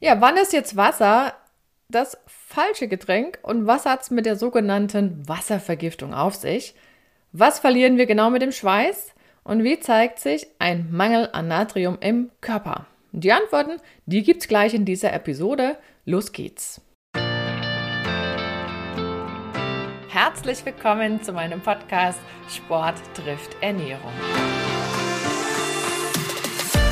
Ja, 0.00 0.20
wann 0.20 0.36
ist 0.36 0.52
jetzt 0.52 0.76
Wasser 0.76 1.34
das 1.88 2.18
falsche 2.26 2.86
Getränk 2.86 3.40
und 3.42 3.66
was 3.66 3.84
hat 3.84 4.02
es 4.02 4.12
mit 4.12 4.26
der 4.26 4.36
sogenannten 4.36 5.28
Wasservergiftung 5.28 6.14
auf 6.14 6.36
sich? 6.36 6.76
Was 7.32 7.58
verlieren 7.58 7.96
wir 7.98 8.06
genau 8.06 8.30
mit 8.30 8.40
dem 8.42 8.52
Schweiß? 8.52 9.12
Und 9.42 9.64
wie 9.64 9.80
zeigt 9.80 10.20
sich 10.20 10.46
ein 10.60 10.88
Mangel 10.92 11.28
an 11.32 11.48
Natrium 11.48 11.98
im 12.00 12.30
Körper? 12.40 12.86
Die 13.10 13.32
Antworten, 13.32 13.80
die 14.06 14.22
gibt's 14.22 14.46
gleich 14.46 14.72
in 14.72 14.84
dieser 14.84 15.12
Episode. 15.12 15.76
Los 16.04 16.30
geht's! 16.30 16.80
Herzlich 20.08 20.64
willkommen 20.64 21.22
zu 21.24 21.32
meinem 21.32 21.60
Podcast 21.60 22.20
Sport 22.48 22.96
trifft 23.14 23.56
Ernährung. 23.60 24.12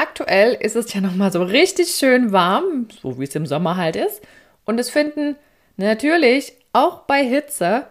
Aktuell 0.00 0.54
ist 0.54 0.76
es 0.76 0.94
ja 0.94 1.02
nochmal 1.02 1.30
so 1.30 1.42
richtig 1.42 1.88
schön 1.88 2.32
warm, 2.32 2.88
so 3.02 3.20
wie 3.20 3.24
es 3.24 3.34
im 3.34 3.44
Sommer 3.44 3.76
halt 3.76 3.96
ist. 3.96 4.22
Und 4.64 4.80
es 4.80 4.88
finden 4.88 5.36
natürlich 5.76 6.54
auch 6.72 7.00
bei 7.00 7.22
Hitze 7.22 7.86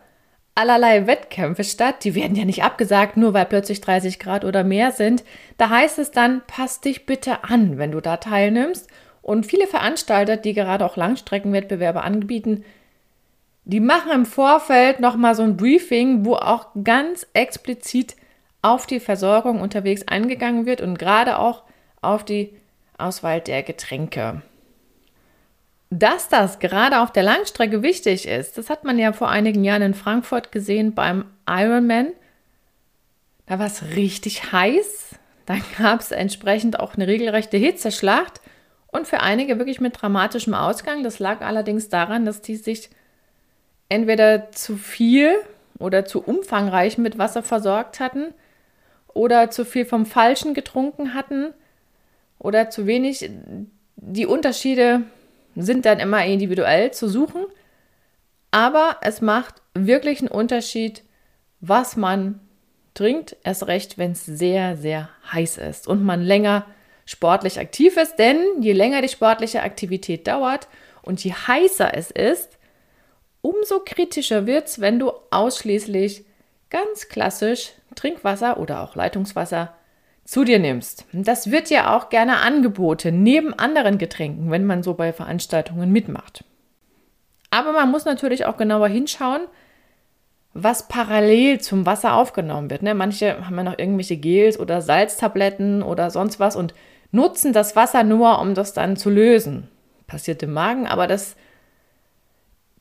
allerlei 0.55 1.05
Wettkämpfe 1.05 1.63
statt. 1.63 2.03
Die 2.03 2.15
werden 2.15 2.35
ja 2.35 2.45
nicht 2.45 2.63
abgesagt, 2.63 3.15
nur 3.15 3.35
weil 3.35 3.45
plötzlich 3.45 3.79
30 3.81 4.17
Grad 4.17 4.43
oder 4.43 4.63
mehr 4.63 4.91
sind. 4.91 5.23
Da 5.59 5.69
heißt 5.69 5.99
es 5.99 6.09
dann, 6.09 6.41
pass 6.47 6.81
dich 6.81 7.05
bitte 7.05 7.43
an, 7.43 7.77
wenn 7.77 7.91
du 7.91 8.01
da 8.01 8.17
teilnimmst. 8.17 8.87
Und 9.21 9.45
viele 9.45 9.67
Veranstalter, 9.67 10.35
die 10.35 10.55
gerade 10.55 10.87
auch 10.87 10.97
Langstreckenwettbewerbe 10.97 12.01
anbieten, 12.01 12.65
die 13.65 13.81
machen 13.81 14.11
im 14.11 14.25
Vorfeld 14.25 14.99
nochmal 14.99 15.35
so 15.35 15.43
ein 15.43 15.57
Briefing, 15.57 16.25
wo 16.25 16.33
auch 16.33 16.69
ganz 16.83 17.27
explizit 17.33 18.15
auf 18.63 18.87
die 18.87 18.99
Versorgung 18.99 19.61
unterwegs 19.61 20.07
eingegangen 20.07 20.65
wird 20.65 20.81
und 20.81 20.97
gerade 20.97 21.37
auch 21.37 21.68
auf 22.01 22.23
die 22.25 22.53
Auswahl 22.97 23.41
der 23.41 23.63
Getränke. 23.63 24.41
Dass 25.89 26.29
das 26.29 26.59
gerade 26.59 26.99
auf 26.99 27.11
der 27.11 27.23
Langstrecke 27.23 27.81
wichtig 27.81 28.27
ist, 28.27 28.57
das 28.57 28.69
hat 28.69 28.83
man 28.83 28.99
ja 28.99 29.11
vor 29.11 29.29
einigen 29.29 29.63
Jahren 29.63 29.81
in 29.81 29.93
Frankfurt 29.95 30.51
gesehen 30.51 30.93
beim 30.93 31.25
Ironman. 31.47 32.09
Da 33.47 33.57
war 33.57 33.65
es 33.65 33.95
richtig 33.95 34.51
heiß. 34.51 35.15
Da 35.47 35.55
gab 35.79 35.99
es 36.01 36.11
entsprechend 36.11 36.79
auch 36.79 36.93
eine 36.93 37.07
regelrechte 37.07 37.57
Hitzeschlacht 37.57 38.39
und 38.91 39.07
für 39.07 39.21
einige 39.21 39.57
wirklich 39.57 39.79
mit 39.79 39.99
dramatischem 39.99 40.53
Ausgang. 40.53 41.03
Das 41.03 41.17
lag 41.17 41.41
allerdings 41.41 41.89
daran, 41.89 42.23
dass 42.25 42.43
die 42.43 42.55
sich 42.55 42.91
entweder 43.87 44.51
zu 44.51 44.77
viel 44.77 45.33
oder 45.79 46.05
zu 46.05 46.21
umfangreich 46.21 46.99
mit 46.99 47.17
Wasser 47.17 47.41
versorgt 47.41 47.99
hatten 47.99 48.27
oder 49.07 49.49
zu 49.49 49.65
viel 49.65 49.85
vom 49.85 50.05
Falschen 50.05 50.53
getrunken 50.53 51.15
hatten 51.15 51.53
oder 52.39 52.69
zu 52.69 52.87
wenig. 52.87 53.29
Die 53.97 54.25
Unterschiede 54.25 55.03
sind 55.55 55.85
dann 55.85 55.99
immer 55.99 56.25
individuell 56.25 56.91
zu 56.91 57.07
suchen, 57.07 57.45
aber 58.51 58.97
es 59.01 59.21
macht 59.21 59.55
wirklich 59.73 60.19
einen 60.19 60.29
Unterschied, 60.29 61.03
was 61.59 61.95
man 61.95 62.39
trinkt, 62.93 63.37
erst 63.43 63.67
recht, 63.67 63.97
wenn 63.97 64.13
es 64.13 64.25
sehr, 64.25 64.75
sehr 64.75 65.09
heiß 65.31 65.57
ist 65.57 65.87
und 65.87 66.03
man 66.03 66.21
länger 66.21 66.65
sportlich 67.05 67.59
aktiv 67.59 67.97
ist, 67.97 68.17
denn 68.17 68.39
je 68.61 68.73
länger 68.73 69.01
die 69.01 69.09
sportliche 69.09 69.63
Aktivität 69.63 70.27
dauert 70.27 70.67
und 71.01 71.23
je 71.23 71.31
heißer 71.31 71.93
es 71.93 72.11
ist, 72.11 72.57
umso 73.41 73.79
kritischer 73.79 74.45
wird 74.45 74.67
es, 74.67 74.81
wenn 74.81 74.99
du 74.99 75.11
ausschließlich 75.31 76.25
ganz 76.69 77.09
klassisch 77.09 77.71
Trinkwasser 77.95 78.59
oder 78.59 78.83
auch 78.83 78.95
Leitungswasser 78.95 79.73
zu 80.29 80.43
dir 80.43 80.59
nimmst. 80.59 81.05
Das 81.11 81.49
wird 81.49 81.71
ja 81.71 81.97
auch 81.97 82.09
gerne 82.09 82.41
angeboten, 82.41 83.23
neben 83.23 83.51
anderen 83.51 83.97
Getränken, 83.97 84.51
wenn 84.51 84.63
man 84.63 84.83
so 84.83 84.93
bei 84.93 85.11
Veranstaltungen 85.11 85.91
mitmacht. 85.91 86.43
Aber 87.49 87.71
man 87.71 87.89
muss 87.89 88.05
natürlich 88.05 88.45
auch 88.45 88.55
genauer 88.55 88.89
hinschauen, 88.89 89.41
was 90.53 90.87
parallel 90.87 91.61
zum 91.61 91.87
Wasser 91.87 92.13
aufgenommen 92.13 92.69
wird. 92.69 92.83
Ne? 92.83 92.93
Manche 92.93 93.43
haben 93.43 93.57
ja 93.57 93.63
noch 93.63 93.79
irgendwelche 93.79 94.17
Gels 94.17 94.59
oder 94.59 94.83
Salztabletten 94.83 95.81
oder 95.81 96.11
sonst 96.11 96.39
was 96.39 96.55
und 96.55 96.75
nutzen 97.11 97.51
das 97.51 97.75
Wasser 97.75 98.03
nur, 98.03 98.39
um 98.39 98.53
das 98.53 98.73
dann 98.73 98.97
zu 98.97 99.09
lösen. 99.09 99.67
Passiert 100.05 100.43
im 100.43 100.53
Magen, 100.53 100.85
aber 100.85 101.07
das, 101.07 101.37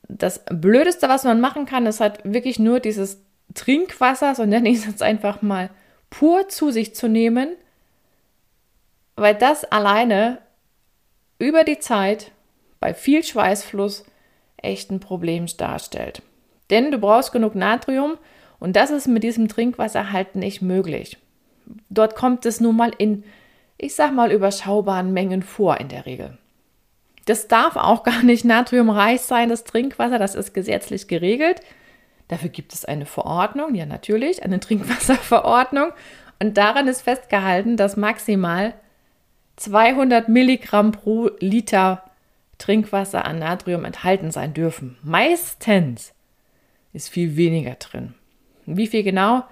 das 0.07 0.45
Blödeste, 0.51 1.09
was 1.09 1.23
man 1.23 1.41
machen 1.41 1.65
kann, 1.65 1.87
ist 1.87 1.99
halt 1.99 2.19
wirklich 2.23 2.59
nur 2.59 2.79
dieses 2.79 3.23
Trinkwasser, 3.55 4.35
so 4.35 4.45
nenne 4.45 4.69
ich 4.69 4.77
es 4.77 4.85
jetzt 4.85 5.01
einfach 5.01 5.41
mal, 5.41 5.71
pur 6.09 6.49
zu 6.49 6.71
sich 6.71 6.95
zu 6.95 7.07
nehmen, 7.07 7.55
weil 9.15 9.35
das 9.35 9.65
alleine 9.65 10.39
über 11.37 11.63
die 11.63 11.79
Zeit 11.79 12.31
bei 12.79 12.93
viel 12.93 13.23
Schweißfluss 13.23 14.05
echt 14.57 14.91
ein 14.91 14.99
Problem 14.99 15.45
darstellt. 15.57 16.21
Denn 16.69 16.91
du 16.91 16.97
brauchst 16.97 17.31
genug 17.31 17.55
Natrium 17.55 18.17
und 18.59 18.75
das 18.75 18.91
ist 18.91 19.07
mit 19.07 19.23
diesem 19.23 19.47
Trinkwasser 19.47 20.11
halt 20.11 20.35
nicht 20.35 20.61
möglich. 20.61 21.17
Dort 21.89 22.15
kommt 22.15 22.45
es 22.45 22.59
nun 22.59 22.75
mal 22.75 22.91
in, 22.97 23.23
ich 23.77 23.95
sag 23.95 24.13
mal, 24.13 24.31
überschaubaren 24.31 25.13
Mengen 25.13 25.43
vor 25.43 25.79
in 25.79 25.87
der 25.87 26.05
Regel. 26.05 26.37
Das 27.25 27.47
darf 27.47 27.75
auch 27.75 28.03
gar 28.03 28.23
nicht 28.23 28.43
natriumreich 28.43 29.21
sein, 29.21 29.49
das 29.49 29.63
Trinkwasser, 29.63 30.19
das 30.19 30.35
ist 30.35 30.53
gesetzlich 30.53 31.07
geregelt. 31.07 31.61
Dafür 32.29 32.49
gibt 32.49 32.73
es 32.73 32.85
eine 32.85 33.05
Verordnung, 33.05 33.75
ja 33.75 33.85
natürlich, 33.85 34.43
eine 34.43 34.59
Trinkwasserverordnung. 34.61 35.91
Und 36.39 36.57
daran 36.57 36.87
ist 36.87 37.01
festgehalten, 37.01 37.75
dass 37.75 37.97
maximal 37.97 38.73
200 39.57 40.29
Milligramm 40.29 40.93
pro 40.93 41.31
Liter 41.39 42.03
Trinkwasser 42.59 43.25
an 43.25 43.39
Natrium 43.39 43.83
enthalten 43.83 44.31
sein 44.31 44.53
dürfen. 44.53 44.97
Meistens 45.01 46.13
ist 46.93 47.09
viel 47.09 47.35
weniger 47.35 47.75
drin. 47.75 48.13
Wie 48.65 48.87
viel 48.87 49.03
genau? 49.03 49.43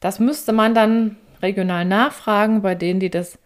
Das 0.00 0.18
müsste 0.18 0.52
man 0.52 0.74
dann 0.74 1.16
regional 1.40 1.84
nachfragen 1.84 2.62
bei 2.62 2.74
denen, 2.74 3.00
die 3.00 3.10
das 3.10 3.38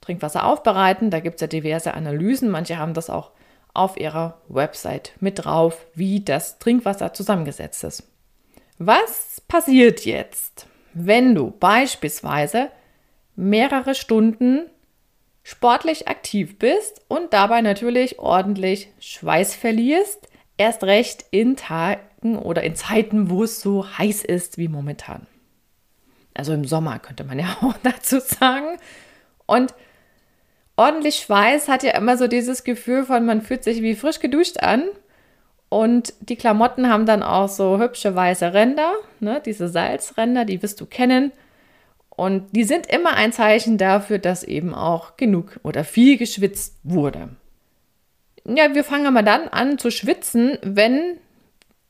Trinkwasser 0.00 0.44
aufbereiten. 0.46 1.10
Da 1.10 1.20
gibt 1.20 1.36
es 1.36 1.40
ja 1.42 1.46
diverse 1.46 1.94
Analysen. 1.94 2.50
Manche 2.50 2.78
haben 2.78 2.94
das 2.94 3.10
auch 3.10 3.32
auf 3.80 3.98
ihrer 3.98 4.40
Website 4.48 5.12
mit 5.20 5.44
drauf, 5.44 5.86
wie 5.94 6.20
das 6.20 6.58
Trinkwasser 6.58 7.14
zusammengesetzt 7.14 7.82
ist. 7.84 8.02
Was 8.78 9.40
passiert 9.48 10.04
jetzt, 10.04 10.66
wenn 10.92 11.34
du 11.34 11.50
beispielsweise 11.50 12.70
mehrere 13.36 13.94
Stunden 13.94 14.66
sportlich 15.42 16.08
aktiv 16.08 16.58
bist 16.58 17.00
und 17.08 17.32
dabei 17.32 17.62
natürlich 17.62 18.18
ordentlich 18.18 18.90
Schweiß 19.00 19.54
verlierst, 19.54 20.28
erst 20.58 20.84
recht 20.84 21.24
in 21.30 21.56
Tagen 21.56 22.36
oder 22.36 22.62
in 22.62 22.76
Zeiten, 22.76 23.30
wo 23.30 23.44
es 23.44 23.62
so 23.62 23.86
heiß 23.98 24.24
ist 24.24 24.58
wie 24.58 24.68
momentan. 24.68 25.26
Also 26.34 26.52
im 26.52 26.66
Sommer 26.66 26.98
könnte 26.98 27.24
man 27.24 27.38
ja 27.38 27.56
auch 27.62 27.76
dazu 27.82 28.20
sagen. 28.20 28.78
Und 29.46 29.74
ordentlich 30.80 31.16
Schweiß 31.16 31.68
hat 31.68 31.82
ja 31.82 31.92
immer 31.92 32.16
so 32.16 32.26
dieses 32.26 32.64
Gefühl 32.64 33.04
von, 33.04 33.26
man 33.26 33.42
fühlt 33.42 33.64
sich 33.64 33.82
wie 33.82 33.94
frisch 33.94 34.18
geduscht 34.18 34.62
an. 34.62 34.84
Und 35.68 36.14
die 36.20 36.36
Klamotten 36.36 36.88
haben 36.88 37.04
dann 37.04 37.22
auch 37.22 37.48
so 37.48 37.78
hübsche 37.78 38.16
weiße 38.16 38.54
Ränder, 38.54 38.94
ne? 39.20 39.42
diese 39.44 39.68
Salzränder, 39.68 40.44
die 40.46 40.62
wirst 40.62 40.80
du 40.80 40.86
kennen. 40.86 41.32
Und 42.08 42.48
die 42.56 42.64
sind 42.64 42.86
immer 42.86 43.14
ein 43.14 43.32
Zeichen 43.32 43.76
dafür, 43.76 44.18
dass 44.18 44.42
eben 44.42 44.74
auch 44.74 45.16
genug 45.16 45.60
oder 45.62 45.84
viel 45.84 46.16
geschwitzt 46.16 46.78
wurde. 46.82 47.28
Ja, 48.44 48.74
wir 48.74 48.82
fangen 48.82 49.06
aber 49.06 49.22
dann 49.22 49.48
an 49.48 49.78
zu 49.78 49.90
schwitzen, 49.90 50.58
wenn 50.62 51.18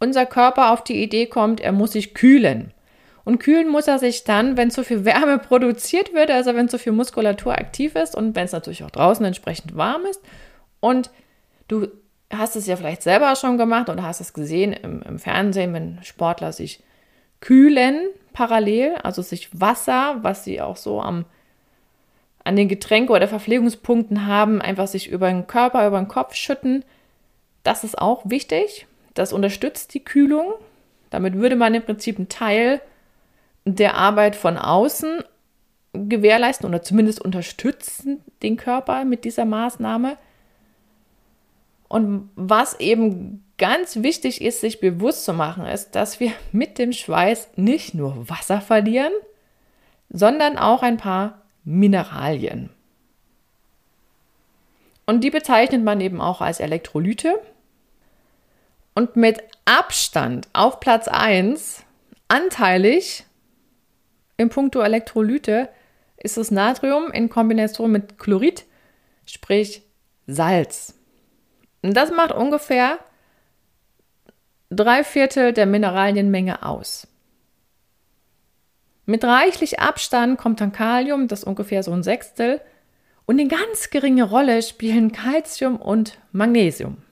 unser 0.01 0.27
Körper 0.27 0.73
auf 0.73 0.83
die 0.83 1.01
Idee 1.01 1.27
kommt, 1.27 1.61
er 1.61 1.73
muss 1.73 1.93
sich 1.93 2.13
kühlen. 2.13 2.75
Und 3.25 3.39
kühlen 3.39 3.69
muss 3.69 3.87
er 3.87 3.99
sich 3.99 4.25
dann, 4.25 4.57
wenn 4.57 4.71
zu 4.71 4.85
viel 4.85 5.05
Wärme 5.05 5.39
produziert 5.49 6.15
wird, 6.15 6.31
also 6.31 6.55
wenn 6.55 6.69
zu 6.69 6.79
viel 6.79 6.93
Muskulatur 6.93 7.53
aktiv 7.53 7.95
ist 7.95 8.15
und 8.15 8.35
wenn 8.35 8.45
es 8.45 8.53
natürlich 8.53 8.85
auch 8.85 8.91
draußen 8.91 9.25
entsprechend 9.25 9.77
warm 9.77 10.07
ist. 10.07 10.21
Und 10.81 11.11
du 11.69 11.89
hast 12.33 12.57
es 12.57 12.67
ja 12.67 12.77
vielleicht 12.77 13.03
selber 13.03 13.35
schon 13.37 13.59
gemacht 13.59 13.89
oder 13.89 14.03
hast 14.03 14.21
es 14.21 14.33
gesehen 14.33 14.73
im, 14.73 15.03
im 15.03 15.19
Fernsehen, 15.19 15.75
wenn 15.75 15.99
Sportler 16.03 16.53
sich 16.53 16.83
kühlen 17.41 18.09
parallel, 18.33 18.95
also 19.03 19.23
sich 19.23 19.49
Wasser, 19.59 20.19
was 20.23 20.45
sie 20.45 20.61
auch 20.61 20.77
so 20.77 21.01
am, 21.01 21.25
an 22.45 22.57
den 22.57 22.69
Getränke- 22.69 23.13
oder 23.13 23.29
Verpflegungspunkten 23.29 24.27
haben, 24.27 24.61
einfach 24.61 24.87
sich 24.87 25.09
über 25.09 25.29
den 25.29 25.47
Körper, 25.47 25.87
über 25.87 25.99
den 25.99 26.09
Kopf 26.09 26.35
schütten, 26.35 26.85
Das 27.63 27.85
ist 27.85 27.99
auch 27.99 28.23
wichtig. 28.25 28.87
Das 29.15 29.33
unterstützt 29.33 29.93
die 29.93 30.05
Kühlung. 30.05 30.53
Damit 31.11 31.35
würde 31.35 31.57
man 31.57 31.75
im 31.75 31.83
Prinzip 31.83 32.17
einen 32.17 32.29
Teil 32.29 32.81
der 33.65 33.97
Arbeit 33.97 34.37
von 34.37 34.57
außen 34.57 35.23
gewährleisten 35.93 36.69
oder 36.69 36.83
zumindest 36.83 37.21
unterstützen 37.21 38.23
den 38.43 38.57
Körper 38.57 39.05
mit 39.05 39.25
dieser 39.25 39.45
Maßnahme. 39.45 40.17
Und 41.89 42.31
was 42.37 42.79
eben 42.79 43.45
ganz 43.59 43.97
wichtig 43.97 44.41
ist, 44.41 44.61
sich 44.61 44.81
bewusst 44.81 45.25
zu 45.25 45.33
machen, 45.33 45.67
ist, 45.67 45.93
dass 45.93 46.21
wir 46.21 46.33
mit 46.53 46.79
dem 46.79 46.93
Schweiß 46.93 47.51
nicht 47.57 47.95
nur 47.95 48.29
Wasser 48.29 48.61
verlieren, 48.61 49.13
sondern 50.09 50.57
auch 50.57 50.83
ein 50.83 50.97
paar 50.97 51.43
Mineralien. 51.65 52.71
Und 55.07 55.25
die 55.25 55.31
bezeichnet 55.31 55.83
man 55.83 56.01
eben 56.01 56.21
auch 56.21 56.41
als 56.41 56.61
Elektrolyte. 56.61 57.41
Und 58.95 59.17
mit 59.17 59.43
Abstand 59.65 60.49
auf 60.53 60.79
Platz 60.79 61.09
1, 61.09 61.85
anteilig 62.29 63.25
im 64.41 64.49
Punkto 64.49 64.81
Elektrolyte, 64.81 65.69
ist 66.17 66.37
das 66.37 66.51
Natrium 66.51 67.11
in 67.13 67.29
Kombination 67.29 67.93
mit 67.93 68.19
Chlorid, 68.19 68.65
sprich 69.27 69.83
Salz. 70.27 70.95
Und 71.83 71.95
das 71.95 72.11
macht 72.11 72.33
ungefähr 72.33 72.99
drei 74.71 75.05
Viertel 75.05 75.53
der 75.53 75.67
Mineralienmenge 75.67 76.65
aus. 76.65 77.07
Mit 79.05 79.25
reichlich 79.25 79.81
Abstand 79.81 80.39
kommt 80.39 80.61
dann 80.61 80.73
Kalium, 80.73 81.29
das 81.29 81.41
ist 81.41 81.47
ungefähr 81.47 81.83
so 81.83 81.93
ein 81.93 82.03
Sechstel, 82.03 82.61
und 83.27 83.39
eine 83.39 83.49
ganz 83.49 83.91
geringe 83.91 84.25
Rolle 84.25 84.63
spielen 84.63 85.13
Calcium 85.13 85.77
und 85.77 86.19
Magnesium. 86.33 87.03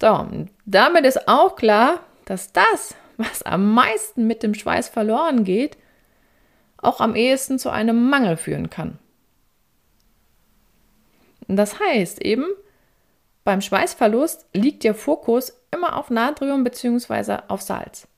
So, 0.00 0.28
damit 0.66 1.06
ist 1.06 1.26
auch 1.26 1.56
klar, 1.56 2.00
dass 2.26 2.52
das, 2.52 2.94
was 3.16 3.42
am 3.42 3.72
meisten 3.74 4.26
mit 4.26 4.42
dem 4.42 4.54
Schweiß 4.54 4.88
verloren 4.88 5.44
geht, 5.44 5.76
auch 6.78 7.00
am 7.00 7.14
ehesten 7.14 7.58
zu 7.58 7.70
einem 7.70 8.08
Mangel 8.08 8.36
führen 8.36 8.70
kann. 8.70 8.98
Das 11.48 11.78
heißt 11.78 12.22
eben, 12.22 12.46
beim 13.44 13.60
Schweißverlust 13.60 14.46
liegt 14.52 14.82
der 14.84 14.94
Fokus 14.94 15.52
immer 15.70 15.96
auf 15.96 16.10
Natrium 16.10 16.64
bzw. 16.64 17.38
auf 17.48 17.62
Salz. 17.62 18.08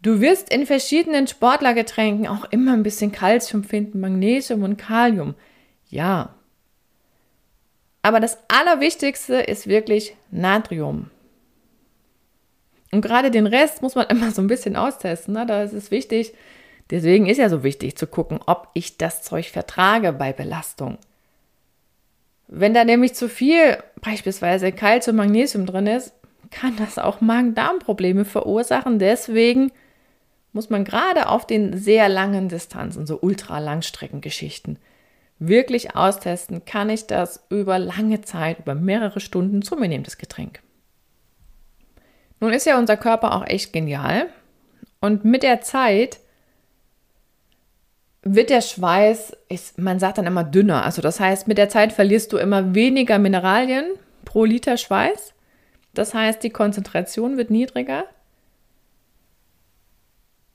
Du 0.00 0.20
wirst 0.20 0.52
in 0.52 0.64
verschiedenen 0.64 1.26
Sportlergetränken 1.26 2.28
auch 2.28 2.44
immer 2.50 2.72
ein 2.72 2.84
bisschen 2.84 3.12
Kalzium 3.12 3.64
finden, 3.64 4.00
Magnesium 4.00 4.62
und 4.62 4.76
Kalium. 4.76 5.34
Ja. 5.88 6.34
Aber 8.02 8.20
das 8.20 8.38
Allerwichtigste 8.48 9.36
ist 9.36 9.66
wirklich 9.66 10.16
Natrium. 10.30 11.10
Und 12.90 13.02
gerade 13.02 13.30
den 13.30 13.46
Rest 13.46 13.82
muss 13.82 13.94
man 13.94 14.06
immer 14.10 14.30
so 14.30 14.42
ein 14.42 14.46
bisschen 14.46 14.76
austesten. 14.76 15.34
Ne? 15.34 15.46
Da 15.46 15.62
ist 15.62 15.72
es 15.72 15.90
wichtig. 15.90 16.34
Deswegen 16.90 17.26
ist 17.26 17.38
ja 17.38 17.48
so 17.48 17.62
wichtig 17.62 17.96
zu 17.96 18.06
gucken, 18.06 18.40
ob 18.46 18.68
ich 18.74 18.96
das 18.96 19.22
Zeug 19.22 19.50
vertrage 19.50 20.12
bei 20.12 20.32
Belastung. 20.32 20.98
Wenn 22.46 22.72
da 22.72 22.84
nämlich 22.84 23.14
zu 23.14 23.28
viel 23.28 23.76
beispielsweise 24.00 24.72
Kalzium, 24.72 25.16
Magnesium 25.16 25.66
drin 25.66 25.86
ist, 25.86 26.14
kann 26.50 26.76
das 26.76 26.98
auch 26.98 27.20
Magen-Darm-Probleme 27.20 28.24
verursachen. 28.24 28.98
Deswegen 28.98 29.70
muss 30.52 30.70
man 30.70 30.84
gerade 30.84 31.28
auf 31.28 31.46
den 31.46 31.76
sehr 31.76 32.08
langen 32.08 32.48
Distanzen, 32.48 33.06
so 33.06 33.18
ultra-Langstreckengeschichten, 33.20 34.78
wirklich 35.38 35.94
austesten, 35.94 36.64
kann 36.64 36.88
ich 36.88 37.06
das 37.06 37.44
über 37.50 37.78
lange 37.78 38.22
Zeit, 38.22 38.60
über 38.60 38.74
mehrere 38.74 39.20
Stunden 39.20 39.60
zu 39.60 39.76
mir 39.76 39.88
nehmen, 39.88 40.04
das 40.04 40.16
Getränk. 40.16 40.60
Nun 42.40 42.52
ist 42.52 42.66
ja 42.66 42.78
unser 42.78 42.96
Körper 42.96 43.34
auch 43.34 43.46
echt 43.46 43.72
genial 43.72 44.28
und 45.00 45.24
mit 45.24 45.42
der 45.42 45.60
Zeit 45.60 46.20
wird 48.22 48.50
der 48.50 48.60
Schweiß, 48.60 49.36
ist, 49.48 49.78
man 49.78 49.98
sagt 49.98 50.18
dann 50.18 50.26
immer 50.26 50.44
dünner. 50.44 50.84
Also 50.84 51.02
das 51.02 51.20
heißt, 51.20 51.48
mit 51.48 51.58
der 51.58 51.68
Zeit 51.68 51.92
verlierst 51.92 52.32
du 52.32 52.36
immer 52.36 52.74
weniger 52.74 53.18
Mineralien 53.18 53.86
pro 54.24 54.44
Liter 54.44 54.76
Schweiß. 54.76 55.32
Das 55.94 56.14
heißt, 56.14 56.42
die 56.42 56.50
Konzentration 56.50 57.36
wird 57.36 57.50
niedriger. 57.50 58.04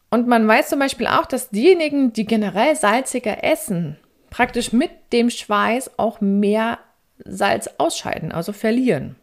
Und 0.09 0.27
man 0.27 0.47
weiß 0.47 0.69
zum 0.69 0.79
Beispiel 0.79 1.07
auch, 1.07 1.25
dass 1.25 1.49
diejenigen, 1.49 2.13
die 2.13 2.25
generell 2.25 2.75
salziger 2.75 3.43
essen, 3.43 3.97
praktisch 4.29 4.71
mit 4.71 4.91
dem 5.11 5.29
Schweiß 5.29 5.97
auch 5.97 6.21
mehr 6.21 6.77
Salz 7.25 7.69
ausscheiden, 7.77 8.31
also 8.31 8.53
verlieren. 8.53 9.15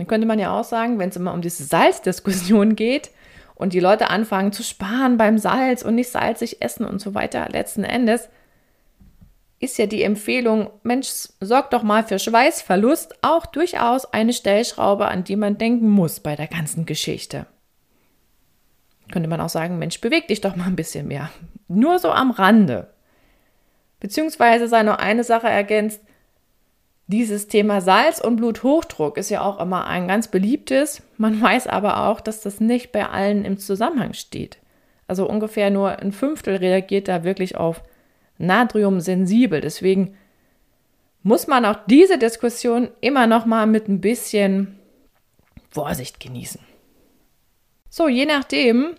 Dann 0.00 0.06
könnte 0.06 0.26
man 0.26 0.38
ja 0.38 0.58
auch 0.58 0.64
sagen, 0.64 0.98
wenn 0.98 1.10
es 1.10 1.16
immer 1.16 1.34
um 1.34 1.42
diese 1.42 1.62
Salzdiskussion 1.62 2.74
geht, 2.74 3.10
und 3.54 3.74
die 3.74 3.80
Leute 3.80 4.08
anfangen 4.08 4.52
zu 4.52 4.62
sparen 4.62 5.18
beim 5.18 5.36
Salz 5.36 5.82
und 5.82 5.94
nicht 5.94 6.08
salzig 6.08 6.62
essen 6.62 6.86
und 6.86 6.98
so 6.98 7.12
weiter, 7.12 7.46
letzten 7.50 7.84
Endes 7.84 8.30
ist 9.58 9.76
ja 9.76 9.84
die 9.84 10.02
Empfehlung, 10.02 10.70
Mensch, 10.84 11.08
sorg 11.40 11.70
doch 11.70 11.82
mal 11.82 12.02
für 12.02 12.18
Schweißverlust, 12.18 13.16
auch 13.20 13.44
durchaus 13.44 14.06
eine 14.06 14.32
Stellschraube, 14.32 15.08
an 15.08 15.24
die 15.24 15.36
man 15.36 15.58
denken 15.58 15.90
muss 15.90 16.20
bei 16.20 16.34
der 16.34 16.46
ganzen 16.46 16.86
Geschichte. 16.86 17.44
Könnte 19.12 19.28
man 19.28 19.42
auch 19.42 19.50
sagen, 19.50 19.78
Mensch, 19.78 20.00
beweg 20.00 20.28
dich 20.28 20.40
doch 20.40 20.56
mal 20.56 20.64
ein 20.64 20.76
bisschen 20.76 21.08
mehr. 21.08 21.28
Nur 21.68 21.98
so 21.98 22.10
am 22.10 22.30
Rande. 22.30 22.88
Beziehungsweise 24.00 24.68
sei 24.68 24.82
nur 24.82 25.00
eine 25.00 25.24
Sache 25.24 25.48
ergänzt, 25.48 26.00
dieses 27.10 27.48
Thema 27.48 27.80
Salz 27.80 28.20
und 28.20 28.36
Bluthochdruck 28.36 29.16
ist 29.16 29.30
ja 29.30 29.42
auch 29.42 29.60
immer 29.60 29.86
ein 29.86 30.08
ganz 30.08 30.28
beliebtes. 30.28 31.02
Man 31.18 31.40
weiß 31.42 31.66
aber 31.66 32.08
auch, 32.08 32.20
dass 32.20 32.40
das 32.40 32.60
nicht 32.60 32.92
bei 32.92 33.08
allen 33.08 33.44
im 33.44 33.58
Zusammenhang 33.58 34.14
steht. 34.14 34.58
Also 35.06 35.28
ungefähr 35.28 35.70
nur 35.70 35.98
ein 35.98 36.12
Fünftel 36.12 36.56
reagiert 36.56 37.08
da 37.08 37.24
wirklich 37.24 37.56
auf 37.56 37.82
Natrium 38.38 39.00
sensibel. 39.00 39.60
Deswegen 39.60 40.16
muss 41.22 41.46
man 41.46 41.64
auch 41.64 41.80
diese 41.86 42.16
Diskussion 42.16 42.88
immer 43.00 43.26
noch 43.26 43.44
mal 43.44 43.66
mit 43.66 43.88
ein 43.88 44.00
bisschen 44.00 44.78
Vorsicht 45.70 46.20
genießen. 46.20 46.60
So, 47.90 48.08
je 48.08 48.24
nachdem, 48.24 48.94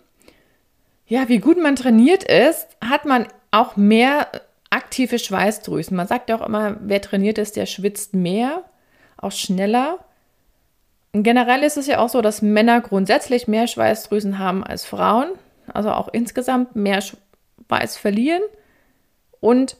ja, 1.07 1.29
wie 1.29 1.39
gut 1.39 1.57
man 1.57 1.77
trainiert 1.77 2.23
ist, 2.25 2.67
hat 2.81 3.05
man 3.05 3.27
auch 3.51 3.77
mehr 3.77 4.27
aktive 4.91 5.19
Schweißdrüsen. 5.19 5.95
Man 5.95 6.07
sagt 6.07 6.29
ja 6.29 6.35
auch 6.35 6.45
immer, 6.45 6.75
wer 6.81 7.01
trainiert 7.01 7.37
ist, 7.37 7.55
der 7.55 7.65
schwitzt 7.65 8.13
mehr, 8.13 8.65
auch 9.15 9.31
schneller. 9.31 9.99
Generell 11.13 11.63
ist 11.63 11.77
es 11.77 11.87
ja 11.87 11.99
auch 11.99 12.09
so, 12.09 12.21
dass 12.21 12.41
Männer 12.41 12.81
grundsätzlich 12.81 13.47
mehr 13.47 13.67
Schweißdrüsen 13.67 14.37
haben 14.37 14.65
als 14.65 14.83
Frauen, 14.83 15.29
also 15.73 15.91
auch 15.91 16.09
insgesamt 16.09 16.75
mehr 16.75 16.99
Schweiß 17.01 17.95
verlieren. 17.95 18.41
Und 19.39 19.77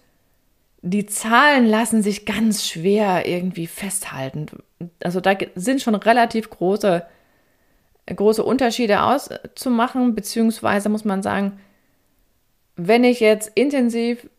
die 0.81 1.05
Zahlen 1.07 1.65
lassen 1.65 2.01
sich 2.01 2.25
ganz 2.25 2.65
schwer 2.65 3.27
irgendwie 3.27 3.67
festhalten. 3.67 4.45
Also 5.03 5.19
da 5.19 5.35
sind 5.55 5.81
schon 5.81 5.95
relativ 5.95 6.49
große, 6.49 7.05
große 8.07 8.45
Unterschiede 8.45 9.03
auszumachen, 9.03 10.15
beziehungsweise 10.15 10.87
muss 10.87 11.03
man 11.03 11.21
sagen, 11.21 11.59
wenn 12.77 13.03
ich 13.03 13.19
jetzt 13.19 13.51
intensiv 13.55 14.29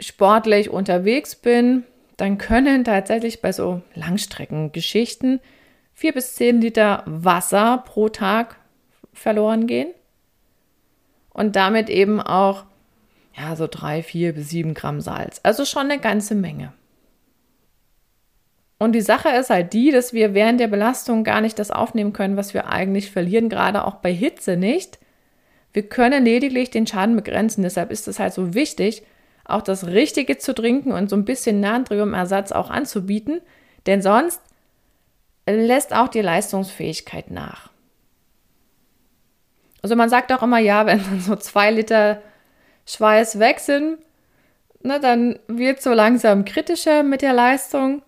sportlich 0.00 0.70
unterwegs 0.70 1.36
bin, 1.36 1.84
dann 2.16 2.38
können 2.38 2.84
tatsächlich 2.84 3.40
bei 3.40 3.52
so 3.52 3.82
Langstreckengeschichten 3.94 5.40
vier 5.94 6.12
bis 6.12 6.34
zehn 6.34 6.60
Liter 6.60 7.02
Wasser 7.06 7.82
pro 7.86 8.08
Tag 8.08 8.56
verloren 9.12 9.66
gehen 9.66 9.88
und 11.32 11.56
damit 11.56 11.88
eben 11.88 12.20
auch 12.20 12.64
ja 13.36 13.56
so 13.56 13.66
drei, 13.70 14.02
vier 14.02 14.34
bis 14.34 14.50
sieben 14.50 14.74
Gramm 14.74 15.00
Salz. 15.00 15.40
Also 15.42 15.64
schon 15.64 15.90
eine 15.90 15.98
ganze 15.98 16.34
Menge. 16.34 16.72
Und 18.78 18.92
die 18.92 19.02
Sache 19.02 19.28
ist 19.28 19.50
halt 19.50 19.74
die, 19.74 19.90
dass 19.90 20.14
wir 20.14 20.32
während 20.32 20.58
der 20.58 20.68
Belastung 20.68 21.22
gar 21.22 21.42
nicht 21.42 21.58
das 21.58 21.70
aufnehmen 21.70 22.14
können, 22.14 22.38
was 22.38 22.54
wir 22.54 22.66
eigentlich 22.68 23.10
verlieren, 23.10 23.50
gerade 23.50 23.84
auch 23.84 23.96
bei 23.96 24.12
Hitze 24.12 24.56
nicht. 24.56 24.98
Wir 25.74 25.82
können 25.82 26.24
lediglich 26.24 26.70
den 26.70 26.86
Schaden 26.86 27.14
begrenzen. 27.14 27.62
Deshalb 27.62 27.90
ist 27.90 28.08
es 28.08 28.18
halt 28.18 28.32
so 28.32 28.54
wichtig, 28.54 29.02
auch 29.50 29.62
das 29.62 29.86
Richtige 29.86 30.38
zu 30.38 30.54
trinken 30.54 30.92
und 30.92 31.10
so 31.10 31.16
ein 31.16 31.24
bisschen 31.24 31.60
Natriumersatz 31.60 32.52
auch 32.52 32.70
anzubieten, 32.70 33.40
denn 33.86 34.02
sonst 34.02 34.40
lässt 35.46 35.94
auch 35.94 36.08
die 36.08 36.20
Leistungsfähigkeit 36.20 37.30
nach. 37.30 37.70
Also 39.82 39.96
man 39.96 40.10
sagt 40.10 40.32
auch 40.32 40.42
immer, 40.42 40.58
ja, 40.58 40.86
wenn 40.86 41.02
dann 41.02 41.20
so 41.20 41.36
zwei 41.36 41.70
Liter 41.70 42.20
Schweiß 42.86 43.38
weg 43.38 43.60
sind, 43.60 43.98
ne, 44.82 45.00
dann 45.00 45.38
wird 45.46 45.82
so 45.82 45.92
langsam 45.92 46.44
kritischer 46.44 47.02
mit 47.02 47.22
der 47.22 47.32
Leistung. 47.32 48.02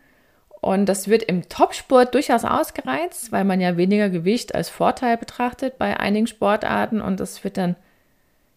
Und 0.61 0.87
das 0.87 1.09
wird 1.09 1.25
im 1.25 1.49
Topsport 1.49 2.15
durchaus 2.15 2.45
ausgereizt, 2.45 3.33
weil 3.33 3.45
man 3.45 3.61
ja 3.61 3.77
weniger 3.77 4.11
Gewicht 4.11 4.55
als 4.55 4.69
Vorteil 4.69 5.17
betrachtet 5.17 5.77
bei 5.77 5.99
einigen 5.99 6.29
Sportarten 6.29 7.01
und 7.01 7.19
das 7.19 7.43
wird 7.43 7.57
dann 7.57 7.75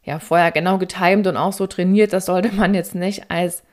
ja 0.06 0.20
vorher 0.20 0.52
genau 0.52 0.78
getimt 0.78 1.28
und 1.28 1.36
auch 1.38 1.54
so 1.54 1.68
trainiert. 1.68 2.14
Das 2.14 2.28
sollte 2.28 2.54
man 2.54 2.74
jetzt 2.74 2.96
nicht 2.96 3.30
als 3.30 3.64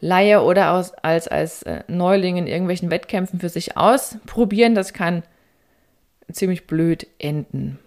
Laie 0.00 0.42
oder 0.42 0.72
aus, 0.72 0.94
als, 0.94 1.28
als 1.28 1.64
äh, 1.64 1.82
Neuling 1.88 2.36
in 2.36 2.46
irgendwelchen 2.46 2.90
Wettkämpfen 2.90 3.40
für 3.40 3.48
sich 3.48 3.76
ausprobieren. 3.76 4.74
Das 4.74 4.92
kann 4.92 5.24
ziemlich 6.30 6.66
blöd 6.66 7.06
enden. 7.18 7.78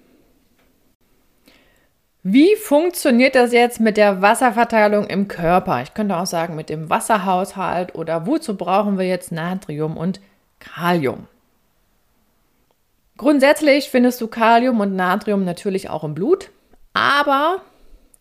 Wie 2.24 2.56
funktioniert 2.56 3.34
das 3.34 3.52
jetzt 3.52 3.80
mit 3.80 3.98
der 3.98 4.22
Wasserverteilung 4.22 5.08
im 5.08 5.28
Körper? 5.28 5.82
Ich 5.82 5.96
könnte 5.96 6.18
auch 6.18 6.28
sagen 6.28 6.56
mit 6.56 6.70
dem 6.70 6.90
Wasserhaushalt 6.90 7.96
oder 7.96 8.28
wozu 8.28 8.56
brauchen 8.58 9.00
wir 9.00 9.08
jetzt 9.08 9.32
Natrium 9.32 9.98
und 9.98 10.20
Kalium? 10.60 11.28
Grundsätzlich 13.18 13.90
findest 13.90 14.22
du 14.22 14.28
Kalium 14.28 14.80
und 14.82 14.96
Natrium 14.96 15.46
natürlich 15.46 15.90
auch 15.90 16.04
im 16.04 16.14
Blut, 16.14 16.52
aber 16.94 17.62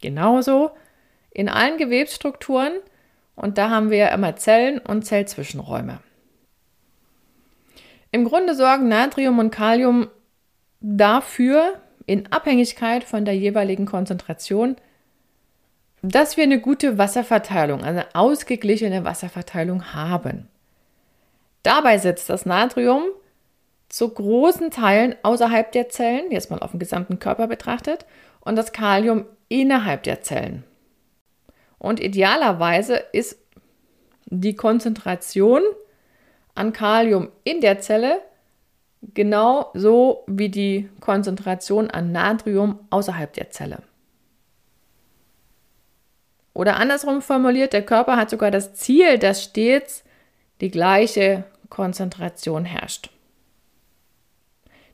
genauso 0.01 0.71
in 1.31 1.49
allen 1.49 1.79
Gewebsstrukturen 1.79 2.73
und 3.35 3.59
da 3.59 3.71
haben 3.71 3.91
wir 3.91 3.99
ja 3.99 4.09
immer 4.09 4.37
Zellen 4.37 4.79
und 4.79 5.05
Zellzwischenräume. 5.05 6.01
Im 8.13 8.25
Grunde 8.25 8.55
sorgen 8.55 8.89
Natrium 8.89 9.39
und 9.39 9.51
Kalium 9.51 10.09
dafür, 10.81 11.81
in 12.07 12.33
Abhängigkeit 12.33 13.05
von 13.05 13.25
der 13.25 13.37
jeweiligen 13.37 13.87
Konzentration, 13.87 14.77
dass 16.03 16.37
wir 16.37 16.45
eine 16.45 16.61
gute 16.61 16.99
Wasserverteilung, 16.99 17.83
eine 17.83 18.07
ausgeglichene 18.15 19.05
Wasserverteilung 19.05 19.93
haben. 19.93 20.49
Dabei 21.63 21.99
sitzt 21.99 22.31
das 22.31 22.47
Natrium 22.47 23.03
zu 23.89 24.09
großen 24.09 24.71
Teilen 24.71 25.15
außerhalb 25.23 25.71
der 25.73 25.89
Zellen, 25.89 26.31
jetzt 26.31 26.51
mal 26.51 26.61
auf 26.61 26.71
den 26.71 26.81
gesamten 26.81 27.19
Körper 27.19 27.47
betrachtet, 27.49 28.07
und 28.41 28.57
das 28.57 28.73
Kalium 28.73 29.27
innerhalb 29.49 30.03
der 30.03 30.23
Zellen. 30.23 30.65
Und 31.79 32.01
idealerweise 32.01 32.97
ist 33.13 33.39
die 34.27 34.55
Konzentration 34.55 35.63
an 36.55 36.73
Kalium 36.73 37.31
in 37.45 37.61
der 37.61 37.81
Zelle 37.81 38.21
Genau 39.03 39.71
so 39.73 40.25
wie 40.27 40.51
die 40.51 40.91
Konzentration 41.01 41.91
an 41.91 42.13
Natrium 42.13 42.79
außerhalb 42.91 43.33
der 43.33 43.51
Zelle. 43.51 43.83
Oder 46.53 46.77
andersrum 46.77 47.23
formuliert, 47.23 47.73
der 47.73 47.87
Körper 47.87 48.17
hat 48.17 48.29
sogar 48.29 48.51
das 48.51 48.75
Ziel, 48.75 49.19
dass 49.19 49.43
stets 49.43 50.05
die 50.61 50.71
gleiche 50.71 51.45
Konzentration 51.71 52.67
herrscht. 52.67 53.11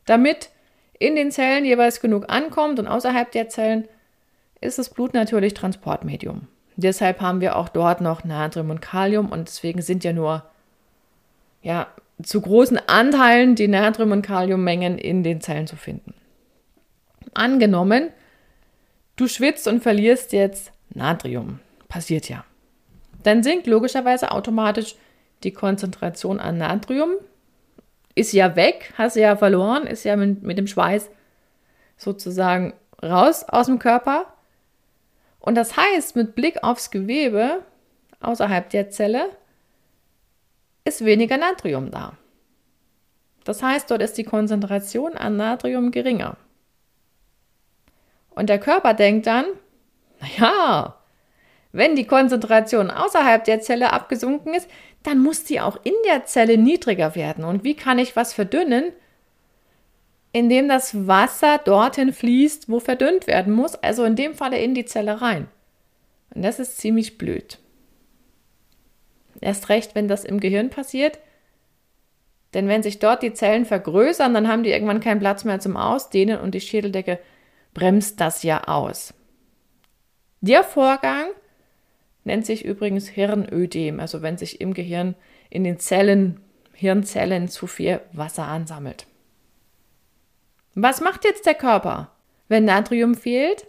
Damit 0.05 0.51
in 0.99 1.17
den 1.17 1.31
Zellen 1.31 1.65
jeweils 1.65 2.01
genug 2.01 2.25
ankommt 2.29 2.79
und 2.79 2.87
außerhalb 2.87 3.31
der 3.33 3.49
Zellen 3.49 3.87
ist 4.61 4.79
das 4.79 4.91
Blut 4.91 5.15
natürlich 5.15 5.55
Transportmedium. 5.55 6.49
Deshalb 6.77 7.21
haben 7.21 7.41
wir 7.41 7.57
auch 7.57 7.69
dort 7.69 8.01
noch 8.01 8.25
Natrium 8.25 8.71
und 8.71 8.81
Kalium 8.83 9.31
und 9.31 9.49
deswegen 9.49 9.83
sind 9.83 10.05
ja 10.05 10.13
nur 10.13 10.45
ja, 11.63 11.89
zu 12.23 12.41
großen 12.41 12.79
Anteilen 12.87 13.55
die 13.55 13.69
Natrium- 13.69 14.13
und 14.13 14.23
Kaliummengen 14.23 14.99
in 14.99 15.23
den 15.23 15.41
Zellen 15.41 15.67
zu 15.67 15.77
finden. 15.77 16.15
Angenommen, 17.35 18.11
du 19.17 19.29
schwitzt 19.29 19.69
und 19.69 19.83
verlierst 19.83 20.33
jetzt 20.33 20.73
Natrium. 20.95 21.61
Passiert 21.89 22.29
ja. 22.29 22.45
Dann 23.23 23.43
sinkt 23.43 23.67
logischerweise 23.67 24.31
automatisch 24.31 24.95
die 25.43 25.51
Konzentration 25.51 26.41
an 26.41 26.59
Natrium. 26.59 27.11
Ist 28.17 28.33
ja 28.33 28.57
weg, 28.57 28.93
hast 28.99 29.15
du 29.15 29.21
ja 29.21 29.37
verloren, 29.37 29.87
ist 29.87 30.05
ja 30.05 30.17
mit, 30.17 30.43
mit 30.43 30.59
dem 30.59 30.67
Schweiß 30.67 31.09
sozusagen 31.97 32.75
raus 33.01 33.45
aus 33.45 33.67
dem 33.67 33.79
Körper. 33.79 34.33
Und 35.39 35.55
das 35.55 35.77
heißt, 35.77 36.17
mit 36.17 36.35
Blick 36.35 36.65
aufs 36.65 36.91
Gewebe 36.91 37.63
außerhalb 38.21 38.69
der 38.71 38.91
Zelle 38.91 39.31
ist 40.85 41.05
weniger 41.05 41.37
Natrium 41.37 41.91
da. 41.91 42.17
Das 43.45 43.63
heißt, 43.63 43.91
dort 43.91 44.03
ist 44.03 44.19
die 44.19 44.25
Konzentration 44.25 45.17
an 45.17 45.37
Natrium 45.37 45.93
geringer. 45.93 46.37
Und 48.31 48.49
der 48.49 48.59
Körper 48.59 48.93
denkt 48.93 49.27
dann, 49.27 49.45
naja, 50.21 50.96
wenn 51.77 51.95
die 51.95 52.07
Konzentration 52.07 52.91
außerhalb 52.91 53.45
der 53.45 53.61
Zelle 53.61 53.93
abgesunken 53.93 54.55
ist, 54.55 54.69
dann 55.03 55.19
muss 55.19 55.45
die 55.45 55.61
auch 55.61 55.79
in 55.85 55.93
der 56.09 56.25
Zelle 56.25 56.57
niedriger 56.57 57.15
werden. 57.15 57.45
Und 57.45 57.65
wie 57.65 57.75
kann 57.75 57.99
ich 57.99 58.17
was 58.17 58.33
verdünnen? 58.33 58.93
Indem 60.33 60.69
das 60.69 61.07
Wasser 61.07 61.59
dorthin 61.59 62.13
fließt, 62.13 62.71
wo 62.71 62.81
verdünnt 62.81 63.27
werden 63.27 63.53
muss, 63.53 63.75
also 63.75 64.05
in 64.05 64.17
dem 64.17 64.35
Falle 64.35 64.59
in 64.59 64.75
die 64.75 64.87
Zelle 64.87 65.21
rein. 65.21 65.49
Und 66.35 66.43
das 66.43 66.59
ist 66.59 66.79
ziemlich 66.79 67.19
blöd. 67.19 67.59
Erst 69.41 69.69
recht, 69.69 69.95
wenn 69.95 70.09
das 70.09 70.25
im 70.25 70.41
Gehirn 70.41 70.71
passiert. 70.71 71.19
Denn 72.55 72.69
wenn 72.69 72.83
sich 72.83 72.99
dort 72.99 73.23
die 73.23 73.35
Zellen 73.35 73.67
vergrößern, 73.67 74.33
dann 74.33 74.49
haben 74.49 74.63
die 74.63 74.71
irgendwann 74.71 75.01
keinen 75.01 75.21
Platz 75.21 75.45
mehr 75.45 75.61
zum 75.61 75.77
Ausdehnen 75.77 76.41
und 76.41 76.55
die 76.55 76.61
Schädeldecke 76.61 77.19
bremst 77.75 78.21
das 78.21 78.43
ja 78.43 78.65
aus. 78.65 79.13
Der 80.41 80.65
Vorgang 80.65 81.27
nennt 82.27 82.45
sich 82.45 82.65
übrigens 82.65 83.09
Hirnödem, 83.09 84.01
also 84.01 84.21
wenn 84.21 84.37
sich 84.37 84.61
im 84.61 84.75
Gehirn 84.75 85.15
in 85.49 85.65
den 85.65 85.79
Zellen, 85.79 86.41
Hirnzellen 86.73 87.49
zu 87.49 87.67
viel 87.67 88.01
Wasser 88.13 88.47
ansammelt. 88.47 89.07
Was 90.75 91.01
macht 91.01 91.25
jetzt 91.25 91.47
der 91.47 91.55
Körper, 91.55 92.13
wenn 92.49 92.65
Natrium 92.65 93.15
fehlt? 93.15 93.67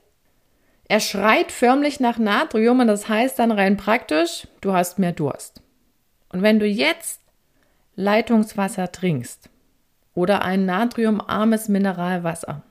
Er 0.90 1.00
schreit 1.00 1.52
förmlich 1.52 2.00
nach 2.00 2.18
Natrium 2.18 2.80
und 2.80 2.88
das 2.88 3.08
heißt 3.08 3.40
dann 3.40 3.52
rein 3.52 3.78
praktisch, 3.78 4.48
du 4.62 4.74
hast 4.74 5.00
mehr 5.00 5.12
Durst. 5.12 5.62
Und 6.30 6.42
wenn 6.42 6.60
du 6.60 6.66
jetzt 6.66 7.22
Leitungswasser 7.96 8.92
trinkst 8.92 9.50
oder 10.14 10.44
ein 10.44 10.66
natriumarmes 10.66 11.68
Mineralwasser, 11.68 12.64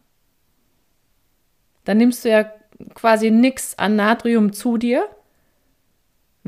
dann 1.85 1.99
nimmst 1.99 2.25
du 2.25 2.31
ja 2.31 2.50
quasi 2.95 3.31
nichts 3.31 3.78
an 3.78 3.97
Natrium 3.97 4.52
zu 4.52 4.76
dir. 4.76 5.09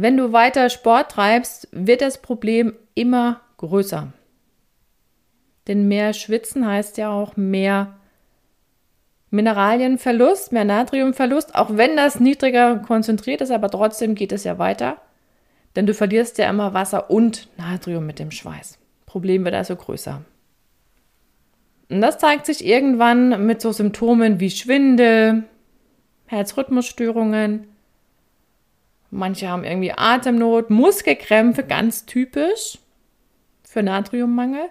Wenn 0.00 0.16
du 0.16 0.32
weiter 0.32 0.70
Sport 0.70 1.10
treibst, 1.10 1.66
wird 1.72 2.02
das 2.02 2.22
Problem 2.22 2.72
immer 2.94 3.40
größer. 3.56 4.12
Denn 5.66 5.88
mehr 5.88 6.12
Schwitzen 6.12 6.64
heißt 6.64 6.98
ja 6.98 7.10
auch 7.10 7.36
mehr 7.36 7.96
Mineralienverlust, 9.30 10.52
mehr 10.52 10.64
Natriumverlust, 10.64 11.56
auch 11.56 11.76
wenn 11.76 11.96
das 11.96 12.20
niedriger 12.20 12.76
konzentriert 12.76 13.40
ist, 13.40 13.50
aber 13.50 13.68
trotzdem 13.70 14.14
geht 14.14 14.30
es 14.30 14.44
ja 14.44 14.56
weiter. 14.60 14.98
Denn 15.74 15.84
du 15.84 15.94
verlierst 15.94 16.38
ja 16.38 16.48
immer 16.48 16.74
Wasser 16.74 17.10
und 17.10 17.48
Natrium 17.58 18.06
mit 18.06 18.20
dem 18.20 18.30
Schweiß. 18.30 18.78
Problem 19.04 19.44
wird 19.44 19.56
also 19.56 19.74
größer. 19.74 20.22
Und 21.90 22.00
das 22.00 22.18
zeigt 22.18 22.46
sich 22.46 22.64
irgendwann 22.64 23.46
mit 23.46 23.60
so 23.60 23.72
Symptomen 23.72 24.38
wie 24.38 24.50
Schwindel, 24.50 25.42
Herzrhythmusstörungen. 26.26 27.66
Manche 29.10 29.48
haben 29.48 29.64
irgendwie 29.64 29.92
Atemnot, 29.92 30.70
Muskelkrämpfe, 30.70 31.62
ganz 31.62 32.06
typisch 32.06 32.78
für 33.62 33.82
Natriummangel. 33.82 34.68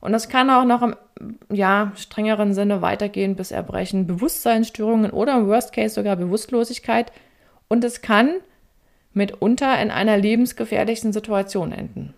Und 0.00 0.12
das 0.12 0.28
kann 0.28 0.50
auch 0.50 0.64
noch 0.64 0.82
im 0.82 0.96
ja, 1.50 1.92
strengeren 1.94 2.54
Sinne 2.54 2.82
weitergehen 2.82 3.36
bis 3.36 3.52
Erbrechen, 3.52 4.08
Bewusstseinsstörungen 4.08 5.12
oder 5.12 5.36
im 5.36 5.46
Worst 5.46 5.72
Case 5.72 5.94
sogar 5.94 6.16
Bewusstlosigkeit. 6.16 7.12
Und 7.68 7.84
es 7.84 8.02
kann 8.02 8.40
mitunter 9.12 9.80
in 9.80 9.90
einer 9.90 10.16
lebensgefährlichen 10.16 11.12
Situation 11.12 11.70
enden. 11.70 12.14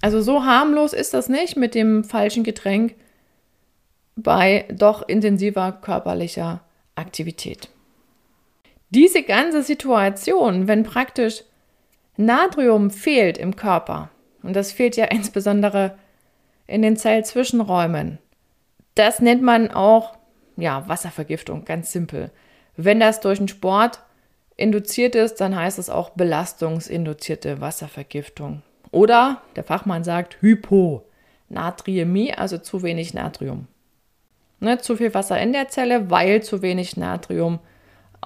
Also 0.00 0.22
so 0.22 0.44
harmlos 0.44 0.92
ist 0.92 1.12
das 1.14 1.28
nicht 1.28 1.56
mit 1.56 1.74
dem 1.74 2.04
falschen 2.04 2.44
Getränk 2.44 2.94
bei 4.14 4.66
doch 4.72 5.06
intensiver 5.06 5.72
körperlicher 5.72 6.60
Aktivität. 6.94 7.68
Diese 8.90 9.22
ganze 9.22 9.62
Situation, 9.62 10.68
wenn 10.68 10.84
praktisch 10.84 11.42
Natrium 12.16 12.90
fehlt 12.90 13.38
im 13.38 13.56
Körper, 13.56 14.10
und 14.42 14.54
das 14.54 14.72
fehlt 14.72 14.96
ja 14.96 15.06
insbesondere 15.06 15.98
in 16.66 16.82
den 16.82 16.96
Zellzwischenräumen. 16.96 18.18
Das 18.94 19.20
nennt 19.20 19.42
man 19.42 19.70
auch 19.70 20.16
ja, 20.56 20.88
Wasservergiftung, 20.88 21.64
ganz 21.64 21.92
simpel. 21.92 22.30
Wenn 22.76 23.00
das 23.00 23.20
durch 23.20 23.38
den 23.38 23.48
Sport 23.48 24.00
induziert 24.56 25.14
ist, 25.14 25.36
dann 25.36 25.54
heißt 25.54 25.78
es 25.78 25.90
auch 25.90 26.10
belastungsinduzierte 26.10 27.60
Wasservergiftung. 27.60 28.62
Oder 28.90 29.42
der 29.54 29.64
Fachmann 29.64 30.04
sagt 30.04 30.40
Hyponatriämie, 30.40 32.32
also 32.32 32.58
zu 32.58 32.82
wenig 32.82 33.14
Natrium. 33.14 33.66
Ne, 34.58 34.78
zu 34.78 34.96
viel 34.96 35.12
Wasser 35.12 35.38
in 35.38 35.52
der 35.52 35.68
Zelle, 35.68 36.10
weil 36.10 36.42
zu 36.42 36.62
wenig 36.62 36.96
Natrium 36.96 37.58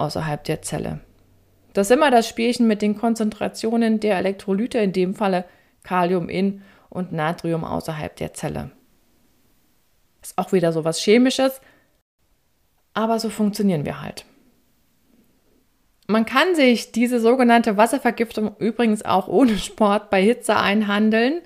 außerhalb 0.00 0.42
der 0.44 0.62
Zelle. 0.62 1.00
Das 1.72 1.88
ist 1.88 1.96
immer 1.96 2.10
das 2.10 2.28
Spielchen 2.28 2.66
mit 2.66 2.82
den 2.82 2.96
Konzentrationen 2.96 4.00
der 4.00 4.18
Elektrolyte, 4.18 4.78
in 4.78 4.92
dem 4.92 5.14
Falle 5.14 5.44
Kalium 5.82 6.28
in 6.28 6.62
und 6.88 7.12
Natrium 7.12 7.64
außerhalb 7.64 8.16
der 8.16 8.34
Zelle. 8.34 8.72
Ist 10.22 10.36
auch 10.36 10.52
wieder 10.52 10.72
so 10.72 10.84
was 10.84 10.98
Chemisches, 10.98 11.60
aber 12.92 13.20
so 13.20 13.30
funktionieren 13.30 13.84
wir 13.84 14.02
halt. 14.02 14.24
Man 16.08 16.26
kann 16.26 16.56
sich 16.56 16.90
diese 16.90 17.20
sogenannte 17.20 17.76
Wasservergiftung 17.76 18.56
übrigens 18.58 19.04
auch 19.04 19.28
ohne 19.28 19.56
Sport 19.58 20.10
bei 20.10 20.20
Hitze 20.20 20.56
einhandeln. 20.56 21.40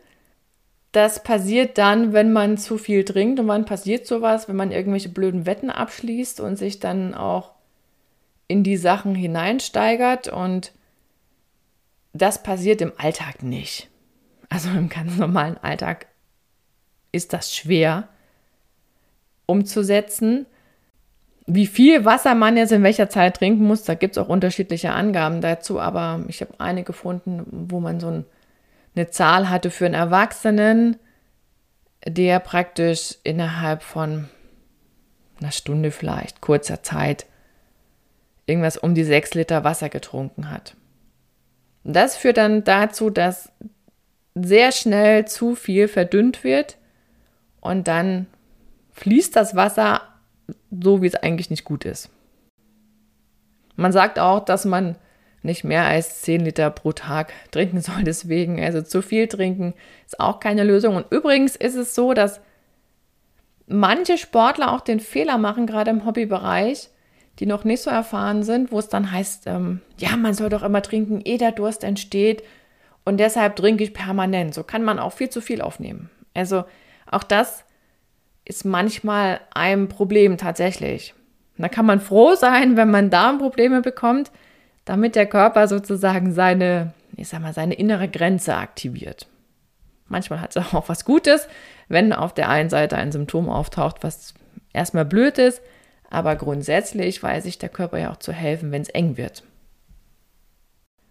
Das 0.91 1.23
passiert 1.23 1.77
dann, 1.77 2.15
wenn 2.15 2.33
man 2.33 2.57
zu 2.57 2.79
viel 2.79 3.05
trinkt. 3.05 3.39
Und 3.39 3.49
wann 3.49 3.67
passiert 3.67 4.07
sowas? 4.07 4.49
Wenn 4.49 4.57
man 4.57 4.73
irgendwelche 4.73 5.11
blöden 5.11 5.45
Wetten 5.45 5.69
abschließt 5.69 6.41
und 6.41 6.57
sich 6.57 6.81
dann 6.81 7.13
auch 7.13 7.54
in 8.49 8.63
die 8.63 8.77
Sachen 8.77 9.15
hineinsteigert. 9.15 10.29
Und 10.29 10.73
das 12.13 12.43
passiert 12.43 12.81
im 12.81 12.93
Alltag 12.97 13.43
nicht. 13.43 13.89
Also 14.49 14.69
im 14.71 14.89
ganz 14.89 15.17
normalen 15.17 15.59
Alltag 15.59 16.07
ist 17.13 17.33
das 17.33 17.55
schwer 17.55 18.09
umzusetzen. 19.47 20.47
Wie 21.47 21.67
viel 21.67 22.05
Wasser 22.05 22.35
man 22.35 22.57
jetzt 22.57 22.73
in 22.73 22.83
welcher 22.83 23.11
Zeit 23.11 23.37
trinken 23.37 23.65
muss, 23.65 23.83
da 23.83 23.95
gibt 23.95 24.17
es 24.17 24.23
auch 24.23 24.29
unterschiedliche 24.29 24.93
Angaben 24.93 25.41
dazu, 25.41 25.79
aber 25.79 26.25
ich 26.29 26.41
habe 26.41 26.59
eine 26.59 26.85
gefunden, 26.85 27.45
wo 27.51 27.81
man 27.81 28.01
so 28.01 28.09
ein, 28.09 28.25
eine 28.97 29.11
Zahl 29.11 29.51
hatte 29.51 29.71
für 29.71 29.85
einen 29.85 29.95
Erwachsenen, 29.95 30.97
der 32.07 32.39
praktisch 32.41 33.17
innerhalb 33.25 33.83
von 33.83 34.29
einer 35.41 35.53
Stunde 35.53 35.91
vielleicht, 35.91 36.41
kurzer 36.41 36.83
Zeit, 36.83 37.27
irgendwas 38.47 38.77
um 38.77 38.95
die 38.95 39.05
sechs 39.05 39.35
Liter 39.35 39.65
Wasser 39.65 39.89
getrunken 39.89 40.51
hat. 40.51 40.77
Das 41.85 42.17
führt 42.17 42.37
dann 42.37 42.65
dazu, 42.65 43.11
dass 43.11 43.53
sehr 44.35 44.73
schnell 44.73 45.27
zu 45.27 45.55
viel 45.55 45.89
verdünnt 45.89 46.45
wird 46.45 46.77
und 47.61 47.89
dann 47.89 48.27
fließt 48.93 49.35
das 49.37 49.55
Wasser 49.55 50.03
so, 50.71 51.03
wie 51.03 51.07
es 51.07 51.15
eigentlich 51.15 51.51
nicht 51.51 51.65
gut 51.65 51.85
ist. 51.85 52.11
Man 53.77 53.93
sagt 53.93 54.19
auch, 54.19 54.45
dass 54.45 54.65
man 54.65 54.97
nicht 55.43 55.63
mehr 55.63 55.85
als 55.85 56.23
10 56.23 56.41
Liter 56.41 56.71
pro 56.71 56.93
Tag 56.93 57.33
trinken 57.51 57.81
soll. 57.81 58.03
Deswegen, 58.03 58.63
also 58.63 58.83
zu 58.83 59.03
viel 59.03 59.29
trinken 59.29 59.75
ist 60.07 60.19
auch 60.19 60.41
keine 60.41 60.65
Lösung. 60.65 60.97
Und 60.97 61.07
übrigens 61.11 61.55
ist 61.55 61.75
es 61.75 61.95
so, 61.95 62.15
dass 62.15 62.41
manche 63.67 64.19
Sportler 64.19 64.73
auch 64.73 64.81
den 64.81 65.01
Fehler 65.01 65.39
machen, 65.39 65.67
gerade 65.67 65.91
im 65.91 66.07
Hobbybereich, 66.07 66.89
die 67.39 67.47
noch 67.47 67.65
nicht 67.65 67.83
so 67.83 67.91
erfahren 67.91 68.43
sind, 68.43 68.71
wo 68.71 68.79
es 68.79 68.89
dann 68.89 69.11
heißt, 69.11 69.47
ähm, 69.47 69.81
ja, 69.99 70.17
man 70.17 70.35
soll 70.35 70.49
doch 70.49 70.63
immer 70.63 70.83
trinken, 70.83 71.21
ehe 71.21 71.39
der 71.39 71.53
Durst 71.53 71.85
entsteht. 71.85 72.43
Und 73.05 73.19
deshalb 73.19 73.57
trinke 73.57 73.85
ich 73.85 73.93
permanent. 73.93 74.55
So 74.55 74.63
kann 74.63 74.85
man 74.85 74.99
auch 74.99 75.13
viel 75.13 75.29
zu 75.29 75.41
viel 75.41 75.61
aufnehmen. 75.61 76.11
Also 76.33 76.65
auch 77.11 77.23
das 77.23 77.65
ist 78.45 78.65
manchmal 78.65 79.41
ein 79.55 79.89
Problem 79.89 80.39
tatsächlich. 80.39 81.15
Da 81.57 81.69
kann 81.69 81.87
man 81.87 82.01
froh 82.01 82.35
sein, 82.35 82.77
wenn 82.77 82.91
man 82.91 83.11
Darmprobleme 83.11 83.81
bekommt, 83.81 84.31
damit 84.85 85.15
der 85.15 85.27
Körper 85.27 85.69
sozusagen 85.69 86.33
seine, 86.33 86.93
ich 87.17 87.29
sag 87.29 87.41
mal, 87.41 87.53
seine 87.53 87.75
innere 87.75 88.09
Grenze 88.09 88.57
aktiviert. 88.57 89.29
Manchmal 90.09 90.41
hat 90.41 90.57
es 90.57 90.75
auch 90.75 90.89
was 90.89 91.05
Gutes, 91.05 91.49
wenn 91.89 92.13
auf 92.13 92.35
der 92.35 92.49
einen 92.49 92.71
Seite 92.71 92.97
ein 92.97 93.13
Symptom 93.13 93.49
auftaucht, 93.49 94.03
was 94.03 94.35
erstmal 94.73 95.05
blöd 95.05 95.39
ist, 95.39 95.63
aber 96.15 96.37
grundsätzlich 96.37 97.23
weiß 97.23 97.45
sich 97.45 97.59
der 97.59 97.69
Körper 97.69 97.99
ja 97.99 98.13
auch 98.13 98.19
zu 98.19 98.33
helfen, 98.33 98.73
wenn 98.73 98.83
es 98.83 98.89
eng 98.89 99.17
wird. 99.17 99.43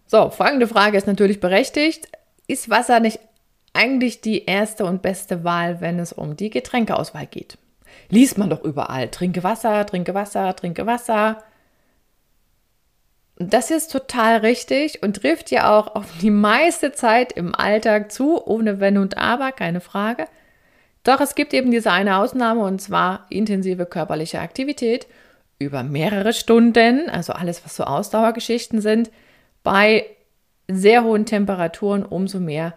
So, 0.06 0.30
folgende 0.30 0.66
Frage 0.66 0.96
ist 0.96 1.06
natürlich 1.06 1.40
berechtigt. 1.40 2.08
Ist 2.46 2.70
Wasser 2.70 3.00
nicht 3.00 3.20
eigentlich 3.72 4.20
die 4.20 4.44
erste 4.44 4.84
und 4.84 5.02
beste 5.02 5.44
Wahl, 5.44 5.80
wenn 5.80 5.98
es 5.98 6.12
um 6.12 6.36
die 6.36 6.50
Getränkeauswahl 6.50 7.26
geht. 7.26 7.58
Liest 8.08 8.38
man 8.38 8.50
doch 8.50 8.62
überall. 8.62 9.08
Trinke 9.08 9.42
Wasser, 9.42 9.84
trinke 9.86 10.14
Wasser, 10.14 10.54
trinke 10.56 10.86
Wasser. 10.86 11.42
Das 13.36 13.70
ist 13.70 13.90
total 13.90 14.38
richtig 14.38 15.02
und 15.02 15.16
trifft 15.16 15.50
ja 15.50 15.76
auch 15.76 15.96
auf 15.96 16.06
die 16.20 16.30
meiste 16.30 16.92
Zeit 16.92 17.32
im 17.32 17.54
Alltag 17.54 18.12
zu, 18.12 18.46
ohne 18.46 18.78
Wenn 18.78 18.98
und 18.98 19.18
Aber, 19.18 19.50
keine 19.50 19.80
Frage. 19.80 20.26
Doch 21.04 21.20
es 21.20 21.34
gibt 21.34 21.54
eben 21.54 21.70
diese 21.70 21.92
eine 21.92 22.16
Ausnahme 22.18 22.62
und 22.62 22.80
zwar 22.80 23.26
intensive 23.30 23.86
körperliche 23.86 24.40
Aktivität 24.40 25.06
über 25.58 25.82
mehrere 25.82 26.32
Stunden, 26.32 27.08
also 27.08 27.32
alles, 27.32 27.64
was 27.64 27.76
so 27.76 27.84
Ausdauergeschichten 27.84 28.80
sind, 28.80 29.10
bei 29.62 30.06
sehr 30.66 31.04
hohen 31.04 31.26
Temperaturen 31.26 32.04
umso 32.04 32.40
mehr 32.40 32.74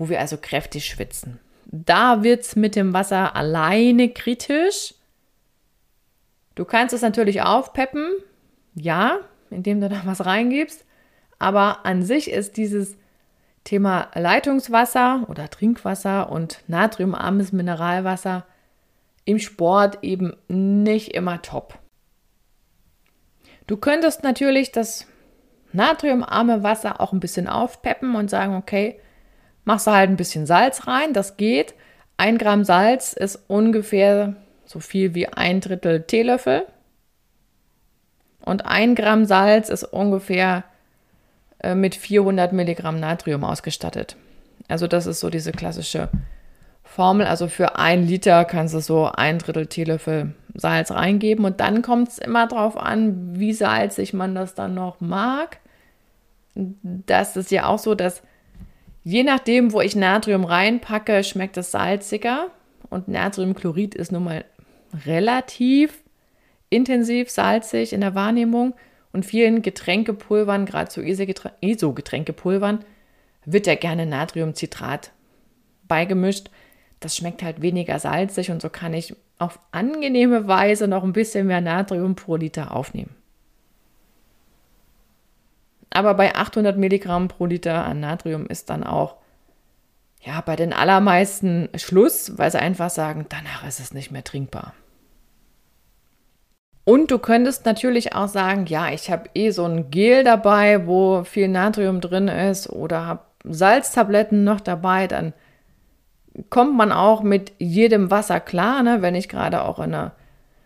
wo 0.00 0.08
wir 0.08 0.18
also 0.18 0.38
kräftig 0.38 0.86
schwitzen. 0.86 1.38
Da 1.66 2.22
wird 2.22 2.40
es 2.40 2.56
mit 2.56 2.74
dem 2.74 2.94
Wasser 2.94 3.36
alleine 3.36 4.08
kritisch. 4.08 4.94
Du 6.54 6.64
kannst 6.64 6.94
es 6.94 7.02
natürlich 7.02 7.42
aufpeppen, 7.42 8.08
ja, 8.74 9.18
indem 9.50 9.82
du 9.82 9.90
da 9.90 10.00
was 10.06 10.24
reingibst, 10.24 10.86
aber 11.38 11.84
an 11.84 12.02
sich 12.02 12.30
ist 12.30 12.56
dieses 12.56 12.96
Thema 13.64 14.08
Leitungswasser 14.14 15.26
oder 15.28 15.50
Trinkwasser 15.50 16.30
und 16.30 16.62
natriumarmes 16.66 17.52
Mineralwasser 17.52 18.46
im 19.24 19.38
Sport 19.38 19.98
eben 20.02 20.36
nicht 20.48 21.14
immer 21.14 21.42
top. 21.42 21.78
Du 23.66 23.76
könntest 23.76 24.24
natürlich 24.24 24.72
das 24.72 25.06
natriumarme 25.72 26.62
Wasser 26.62 27.00
auch 27.00 27.12
ein 27.12 27.20
bisschen 27.20 27.46
aufpeppen 27.46 28.16
und 28.16 28.28
sagen, 28.30 28.56
okay, 28.56 28.98
machst 29.64 29.86
du 29.86 29.92
halt 29.92 30.10
ein 30.10 30.16
bisschen 30.16 30.46
Salz 30.46 30.86
rein, 30.86 31.12
das 31.12 31.36
geht. 31.36 31.74
Ein 32.16 32.38
Gramm 32.38 32.64
Salz 32.64 33.12
ist 33.12 33.38
ungefähr 33.46 34.34
so 34.64 34.80
viel 34.80 35.14
wie 35.14 35.28
ein 35.28 35.60
Drittel 35.60 36.02
Teelöffel. 36.02 36.66
Und 38.40 38.66
ein 38.66 38.94
Gramm 38.94 39.24
Salz 39.24 39.68
ist 39.68 39.84
ungefähr 39.84 40.64
äh, 41.62 41.74
mit 41.74 41.94
400 41.94 42.52
Milligramm 42.52 43.00
Natrium 43.00 43.44
ausgestattet. 43.44 44.16
Also 44.68 44.86
das 44.86 45.06
ist 45.06 45.20
so 45.20 45.30
diese 45.30 45.52
klassische 45.52 46.08
Formel. 46.82 47.26
Also 47.26 47.48
für 47.48 47.76
ein 47.76 48.06
Liter 48.06 48.44
kannst 48.44 48.74
du 48.74 48.80
so 48.80 49.06
ein 49.06 49.38
Drittel 49.38 49.66
Teelöffel 49.66 50.34
Salz 50.54 50.90
reingeben. 50.90 51.44
Und 51.44 51.60
dann 51.60 51.82
kommt 51.82 52.08
es 52.08 52.18
immer 52.18 52.46
darauf 52.46 52.76
an, 52.76 53.38
wie 53.38 53.52
salzig 53.52 54.12
man 54.12 54.34
das 54.34 54.54
dann 54.54 54.74
noch 54.74 55.00
mag. 55.00 55.58
Das 56.54 57.36
ist 57.36 57.50
ja 57.50 57.66
auch 57.66 57.78
so, 57.78 57.94
dass 57.94 58.22
Je 59.02 59.22
nachdem, 59.22 59.72
wo 59.72 59.80
ich 59.80 59.96
Natrium 59.96 60.44
reinpacke, 60.44 61.24
schmeckt 61.24 61.56
es 61.56 61.70
salziger. 61.70 62.48
Und 62.90 63.08
Natriumchlorid 63.08 63.94
ist 63.94 64.12
nun 64.12 64.24
mal 64.24 64.44
relativ 65.06 66.02
intensiv 66.68 67.30
salzig 67.30 67.92
in 67.92 68.02
der 68.02 68.14
Wahrnehmung. 68.14 68.74
Und 69.12 69.26
vielen 69.26 69.62
Getränkepulvern, 69.62 70.66
gerade 70.66 70.90
so 70.90 71.00
ISO-Getränkepulvern, 71.02 72.84
wird 73.44 73.66
ja 73.66 73.74
gerne 73.74 74.06
Natriumcitrat 74.06 75.12
beigemischt. 75.88 76.50
Das 77.00 77.16
schmeckt 77.16 77.42
halt 77.42 77.62
weniger 77.62 77.98
salzig 77.98 78.50
und 78.50 78.62
so 78.62 78.68
kann 78.68 78.94
ich 78.94 79.16
auf 79.38 79.58
angenehme 79.72 80.46
Weise 80.46 80.86
noch 80.86 81.02
ein 81.02 81.14
bisschen 81.14 81.46
mehr 81.46 81.60
Natrium 81.60 82.14
pro 82.14 82.36
Liter 82.36 82.74
aufnehmen. 82.76 83.16
Aber 85.88 86.14
bei 86.14 86.34
800 86.34 86.76
Milligramm 86.76 87.28
pro 87.28 87.46
Liter 87.46 87.84
an 87.84 88.00
Natrium 88.00 88.46
ist 88.46 88.70
dann 88.70 88.84
auch 88.84 89.16
ja 90.22 90.40
bei 90.42 90.54
den 90.54 90.72
allermeisten 90.72 91.68
Schluss, 91.74 92.38
weil 92.38 92.50
sie 92.50 92.60
einfach 92.60 92.90
sagen, 92.90 93.26
danach 93.28 93.66
ist 93.66 93.80
es 93.80 93.92
nicht 93.92 94.10
mehr 94.10 94.22
trinkbar. 94.22 94.74
Und 96.90 97.12
du 97.12 97.20
könntest 97.20 97.66
natürlich 97.66 98.16
auch 98.16 98.26
sagen, 98.26 98.66
ja, 98.66 98.90
ich 98.90 99.12
habe 99.12 99.30
eh 99.34 99.50
so 99.50 99.64
ein 99.64 99.92
Gel 99.92 100.24
dabei, 100.24 100.88
wo 100.88 101.22
viel 101.22 101.46
Natrium 101.46 102.00
drin 102.00 102.26
ist 102.26 102.68
oder 102.68 103.06
habe 103.06 103.20
Salztabletten 103.44 104.42
noch 104.42 104.60
dabei, 104.60 105.06
dann 105.06 105.32
kommt 106.48 106.76
man 106.76 106.90
auch 106.90 107.22
mit 107.22 107.52
jedem 107.58 108.10
Wasser 108.10 108.40
klar, 108.40 108.82
ne? 108.82 109.02
wenn 109.02 109.14
ich 109.14 109.28
gerade 109.28 109.62
auch 109.62 109.78
in 109.78 109.94
einer 109.94 110.16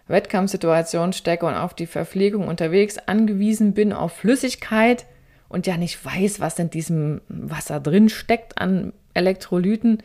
Wettkampfsituation 0.09 1.13
stecke 1.13 1.45
und 1.45 1.57
auf 1.57 1.75
die 1.75 1.85
Verpflegung 1.85 2.49
unterwegs 2.49 2.97
angewiesen 2.97 3.75
bin, 3.75 3.93
auf 3.93 4.15
Flüssigkeit, 4.15 5.05
und 5.51 5.67
ja 5.67 5.77
nicht 5.77 6.03
weiß, 6.03 6.41
was 6.41 6.59
in 6.59 6.71
diesem 6.71 7.21
Wasser 7.29 7.81
drin 7.81 8.09
steckt 8.09 8.57
an 8.57 8.95
Elektrolyten, 9.13 10.03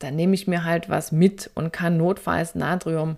dann 0.00 0.16
nehme 0.16 0.34
ich 0.34 0.46
mir 0.46 0.64
halt 0.64 0.90
was 0.90 1.12
mit 1.12 1.50
und 1.54 1.72
kann 1.72 1.96
notfalls 1.96 2.54
Natrium 2.54 3.16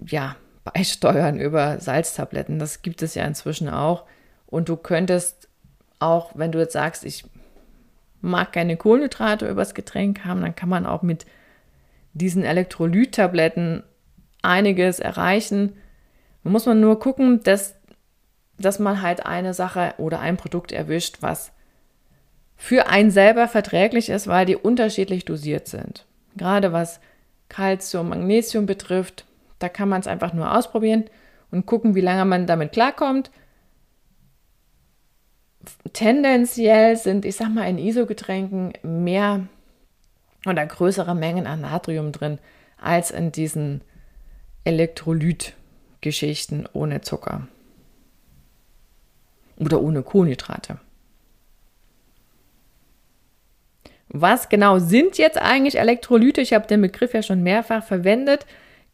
ja 0.00 0.34
beisteuern 0.64 1.38
über 1.38 1.80
Salztabletten. 1.80 2.58
Das 2.58 2.82
gibt 2.82 3.02
es 3.02 3.14
ja 3.14 3.24
inzwischen 3.24 3.68
auch. 3.68 4.04
Und 4.46 4.68
du 4.68 4.76
könntest 4.76 5.48
auch, 5.98 6.32
wenn 6.34 6.52
du 6.52 6.58
jetzt 6.58 6.72
sagst, 6.72 7.04
ich 7.04 7.24
mag 8.20 8.52
keine 8.52 8.76
Kohlenhydrate 8.76 9.48
übers 9.48 9.74
Getränk 9.74 10.24
haben, 10.24 10.42
dann 10.42 10.54
kann 10.54 10.68
man 10.68 10.86
auch 10.86 11.02
mit 11.02 11.26
diesen 12.12 12.44
Elektrolyttabletten 12.44 13.82
einiges 14.42 14.98
erreichen. 14.98 15.76
Da 16.44 16.50
muss 16.50 16.66
man 16.66 16.80
nur 16.80 16.98
gucken, 16.98 17.42
dass 17.42 17.74
dass 18.60 18.78
man 18.78 19.02
halt 19.02 19.26
eine 19.26 19.54
Sache 19.54 19.94
oder 19.98 20.20
ein 20.20 20.36
Produkt 20.36 20.72
erwischt, 20.72 21.18
was 21.20 21.52
für 22.56 22.88
einen 22.88 23.10
selber 23.10 23.48
verträglich 23.48 24.10
ist, 24.10 24.26
weil 24.26 24.44
die 24.44 24.56
unterschiedlich 24.56 25.24
dosiert 25.24 25.66
sind. 25.66 26.04
Gerade 26.36 26.72
was 26.72 27.00
Calcium, 27.48 28.10
Magnesium 28.10 28.66
betrifft, 28.66 29.24
da 29.60 29.68
kann 29.68 29.88
man 29.88 30.00
es 30.00 30.08
einfach 30.08 30.32
nur 30.32 30.56
ausprobieren 30.56 31.04
und 31.52 31.66
gucken, 31.66 31.94
wie 31.94 32.00
lange 32.00 32.24
man 32.24 32.48
damit 32.48 32.72
klarkommt. 32.72 33.30
tendenziell 35.92 36.96
sind, 36.96 37.24
ich 37.24 37.36
sag 37.36 37.50
mal, 37.50 37.68
in 37.68 37.78
ISO-Getränken 37.78 38.72
mehr 38.82 39.46
oder 40.46 40.66
größere 40.66 41.14
Mengen 41.14 41.46
an 41.46 41.60
Natrium 41.60 42.12
drin 42.12 42.38
als 42.80 43.10
in 43.10 43.30
diesen 43.30 43.82
Elektrolyt-Geschichten 44.64 46.66
ohne 46.72 47.02
Zucker 47.02 47.46
oder 49.58 49.82
ohne 49.82 50.02
Kohlenhydrate. 50.02 50.78
Was 54.08 54.48
genau 54.48 54.78
sind 54.78 55.18
jetzt 55.18 55.38
eigentlich 55.38 55.78
Elektrolyte? 55.78 56.40
Ich 56.40 56.52
habe 56.52 56.66
den 56.66 56.80
Begriff 56.80 57.14
ja 57.14 57.22
schon 57.22 57.42
mehrfach 57.42 57.84
verwendet. 57.84 58.46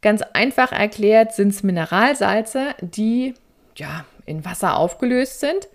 Ganz 0.03 0.23
einfach 0.33 0.73
erklärt 0.73 1.33
sind 1.33 1.49
es 1.49 1.63
Mineralsalze, 1.63 2.75
die 2.81 3.35
ja, 3.77 4.05
in 4.25 4.45
Wasser 4.45 4.77
aufgelöst 4.77 5.41
sind. 5.41 5.69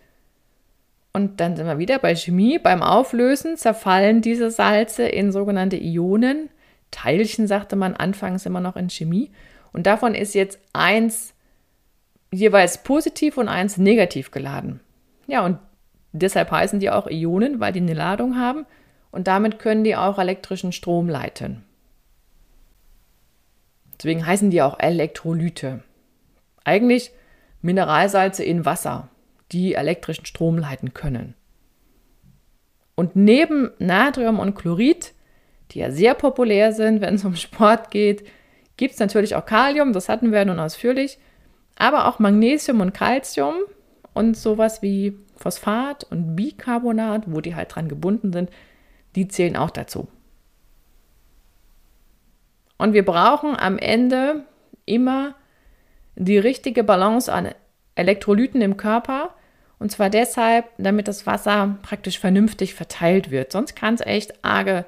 Und 1.14 1.40
dann 1.40 1.56
sind 1.56 1.66
wir 1.66 1.78
wieder 1.78 2.00
bei 2.00 2.16
Chemie. 2.16 2.58
Beim 2.58 2.82
Auflösen 2.82 3.58
zerfallen 3.58 4.22
diese 4.22 4.50
Salze 4.50 5.04
in 5.04 5.32
sogenannte 5.32 5.78
Ionen. 5.78 6.50
Teilchen 6.90 7.48
sagte 7.48 7.76
man 7.76 7.96
anfangs 7.96 8.46
immer 8.46 8.62
noch 8.62 8.76
in 8.76 8.90
Chemie. 8.90 9.32
Und 9.74 9.88
davon 9.88 10.16
ist 10.16 10.36
jetzt 10.36 10.60
eins 10.74 11.34
jeweils 12.32 12.84
positiv 12.84 13.38
und 13.38 13.50
eins 13.50 13.78
negativ 13.78 14.32
geladen. 14.32 14.80
Ja, 15.28 15.46
und 15.46 15.58
deshalb 16.14 16.52
heißen 16.52 16.80
die 16.80 16.90
auch 16.90 17.08
Ionen, 17.08 17.60
weil 17.60 17.74
die 17.74 17.82
eine 17.82 17.94
Ladung 17.94 18.38
haben 18.38 18.66
und 19.12 19.28
damit 19.28 19.60
können 19.60 19.84
die 19.84 19.96
auch 19.96 20.18
elektrischen 20.18 20.72
Strom 20.72 21.10
leiten. 21.10 21.64
Deswegen 24.02 24.26
heißen 24.26 24.50
die 24.50 24.64
auch 24.64 24.80
Elektrolyte. 24.80 25.82
Eigentlich 26.64 27.12
Mineralsalze 27.62 28.44
in 28.44 28.66
Wasser, 28.66 29.10
die 29.52 29.76
elektrischen 29.76 30.26
Strom 30.26 30.58
leiten 30.58 30.96
können. 30.96 31.36
Und 32.96 33.16
neben 33.16 33.70
Natrium 33.78 34.40
und 34.40 34.56
Chlorid, 34.56 35.14
die 35.70 35.80
ja 35.80 35.92
sehr 35.92 36.16
populär 36.16 36.74
sind, 36.74 37.00
wenn 37.00 37.14
es 37.14 37.26
um 37.26 37.36
Sport 37.36 37.92
geht, 37.92 38.26
gibt 38.76 38.96
es 38.96 39.00
natürlich 39.00 39.36
auch 39.36 39.46
Kalium, 39.46 39.94
das 39.94 40.10
hatten 40.10 40.32
wir 40.32 40.44
nun 40.46 40.60
ausführlich, 40.60 41.20
aber 41.76 42.08
auch 42.08 42.18
Magnesium 42.18 42.82
und 42.82 42.96
Calcium 42.96 43.54
und 44.16 44.36
sowas 44.36 44.82
wie 44.82 45.16
Phosphat 45.38 46.06
und 46.06 46.36
Bicarbonat, 46.36 47.26
wo 47.28 47.40
die 47.40 47.54
halt 47.54 47.76
dran 47.76 47.88
gebunden 47.88 48.34
sind, 48.34 48.50
die 49.14 49.28
zählen 49.28 49.58
auch 49.58 49.70
dazu. 49.70 50.08
Und 52.82 52.94
wir 52.94 53.06
brauchen 53.06 53.56
am 53.56 53.78
Ende 53.78 54.44
immer 54.86 55.36
die 56.16 56.40
richtige 56.40 56.84
Balance 56.84 57.32
an 57.32 57.50
Elektrolyten 57.94 58.60
im 58.60 58.76
Körper. 58.76 59.36
Und 59.78 59.92
zwar 59.92 60.10
deshalb, 60.10 60.66
damit 60.80 61.08
das 61.08 61.28
Wasser 61.28 61.78
praktisch 61.84 62.18
vernünftig 62.18 62.74
verteilt 62.74 63.30
wird. 63.30 63.52
Sonst 63.52 63.76
kann 63.76 63.94
es 63.94 64.02
echt 64.02 64.44
arge 64.44 64.86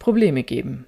Probleme 0.00 0.42
geben. 0.42 0.84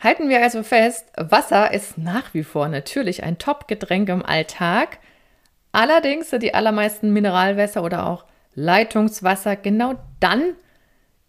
Halten 0.00 0.30
wir 0.30 0.40
also 0.40 0.62
fest, 0.62 1.12
Wasser 1.18 1.74
ist 1.74 1.98
nach 1.98 2.32
wie 2.32 2.42
vor 2.42 2.68
natürlich 2.68 3.24
ein 3.24 3.36
Top-Getränk 3.36 4.08
im 4.08 4.24
Alltag. 4.24 4.98
Allerdings 5.72 6.30
sind 6.30 6.42
die 6.42 6.54
allermeisten 6.54 7.12
Mineralwässer 7.12 7.84
oder 7.84 8.06
auch 8.06 8.24
Leitungswasser 8.54 9.56
genau 9.56 9.96
dann 10.20 10.54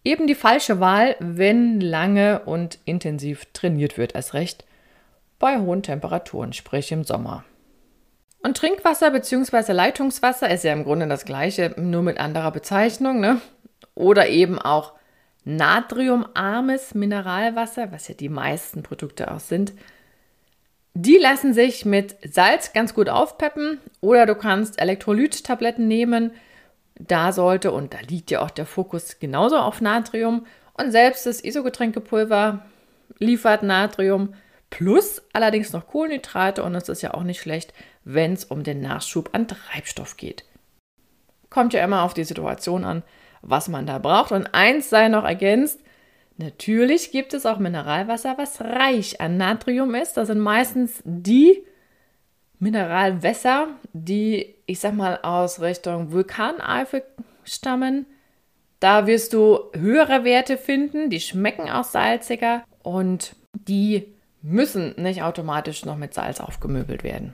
eben 0.04 0.28
die 0.28 0.36
falsche 0.36 0.80
Wahl, 0.80 1.16
wenn 1.20 1.80
lange 1.80 2.42
und 2.46 2.80
intensiv 2.86 3.46
trainiert 3.54 3.98
wird, 3.98 4.16
als 4.16 4.34
recht 4.34 4.66
bei 5.40 5.60
hohen 5.60 5.84
Temperaturen, 5.84 6.54
sprich 6.54 6.92
im 6.92 7.04
Sommer. 7.04 7.44
Und 8.42 8.58
Trinkwasser 8.58 9.12
bzw. 9.12 9.72
Leitungswasser 9.72 10.50
ist 10.50 10.64
ja 10.64 10.74
im 10.74 10.84
Grunde 10.84 11.08
das 11.08 11.26
gleiche, 11.26 11.74
nur 11.78 12.02
mit 12.02 12.18
anderer 12.18 12.52
Bezeichnung, 12.52 13.20
ne? 13.20 13.40
Oder 13.96 14.28
eben 14.28 14.60
auch 14.60 14.94
natriumarmes 15.46 16.94
Mineralwasser, 16.94 17.92
was 17.92 18.08
ja 18.08 18.16
die 18.16 18.30
meisten 18.30 18.84
Produkte 18.84 19.32
auch 19.32 19.40
sind. 19.40 19.74
Die 20.94 21.18
lassen 21.18 21.54
sich 21.54 21.86
mit 21.86 22.16
Salz 22.24 22.74
ganz 22.74 22.94
gut 22.94 23.10
aufpeppen 23.10 23.80
oder 24.00 24.26
du 24.26 24.36
kannst 24.36 24.80
Elektrolyttabletten 24.80 25.88
nehmen, 25.88 26.32
da 27.08 27.32
sollte, 27.32 27.72
und 27.72 27.94
da 27.94 28.00
liegt 28.08 28.32
ja 28.32 28.42
auch 28.42 28.52
der 28.52 28.66
Fokus 28.66 29.20
genauso 29.20 29.58
auf 29.58 29.82
Natrium, 29.82 30.46
und 30.76 30.92
selbst 30.92 31.26
das 31.26 31.44
Isogetränkepulver 31.44 32.66
liefert 33.20 33.64
Natrium 33.64 34.34
plus 34.70 35.22
allerdings 35.34 35.72
noch 35.72 35.88
Kohlenhydrate 35.88 36.64
und 36.64 36.74
es 36.74 36.90
ist 36.90 37.04
ja 37.04 37.14
auch 37.14 37.22
nicht 37.22 37.40
schlecht, 37.40 37.74
wenn 38.04 38.34
es 38.34 38.46
um 38.46 38.64
den 38.64 38.82
Nachschub 38.82 39.30
an 39.34 39.48
Treibstoff 39.48 40.18
geht. 40.18 40.46
Kommt 41.52 41.74
ja 41.74 41.84
immer 41.84 42.02
auf 42.02 42.16
die 42.16 42.24
Situation 42.24 42.84
an, 42.84 43.04
was 43.44 43.68
man 43.68 43.86
da 43.86 44.00
braucht. 44.00 44.32
Und 44.32 44.56
eins 44.56 44.90
sei 44.90 45.10
noch 45.10 45.26
ergänzt, 45.26 45.80
natürlich 46.38 47.12
gibt 47.12 47.36
es 47.36 47.46
auch 47.46 47.60
Mineralwasser, 47.60 48.36
was 48.40 48.62
reich 48.62 49.22
an 49.22 49.38
Natrium 49.38 49.94
ist. 49.94 50.18
Das 50.18 50.28
sind 50.28 50.40
meistens 50.40 51.04
die 51.06 51.64
Mineralwässer, 52.60 53.68
die, 53.94 54.56
ich 54.66 54.80
sag 54.80 54.94
mal, 54.94 55.20
aus 55.22 55.62
Richtung 55.62 56.12
Vulkaneifel 56.12 57.04
stammen. 57.44 58.06
Da 58.80 59.08
wirst 59.08 59.34
du 59.34 59.60
höhere 59.74 60.24
Werte 60.24 60.58
finden, 60.58 61.10
die 61.10 61.20
schmecken 61.20 61.70
auch 61.70 61.84
salziger 61.84 62.64
und 62.82 63.36
die 63.54 64.14
müssen 64.42 64.94
nicht 64.98 65.24
automatisch 65.24 65.86
noch 65.86 65.98
mit 65.98 66.14
Salz 66.14 66.40
aufgemöbelt 66.40 67.04
werden. 67.04 67.34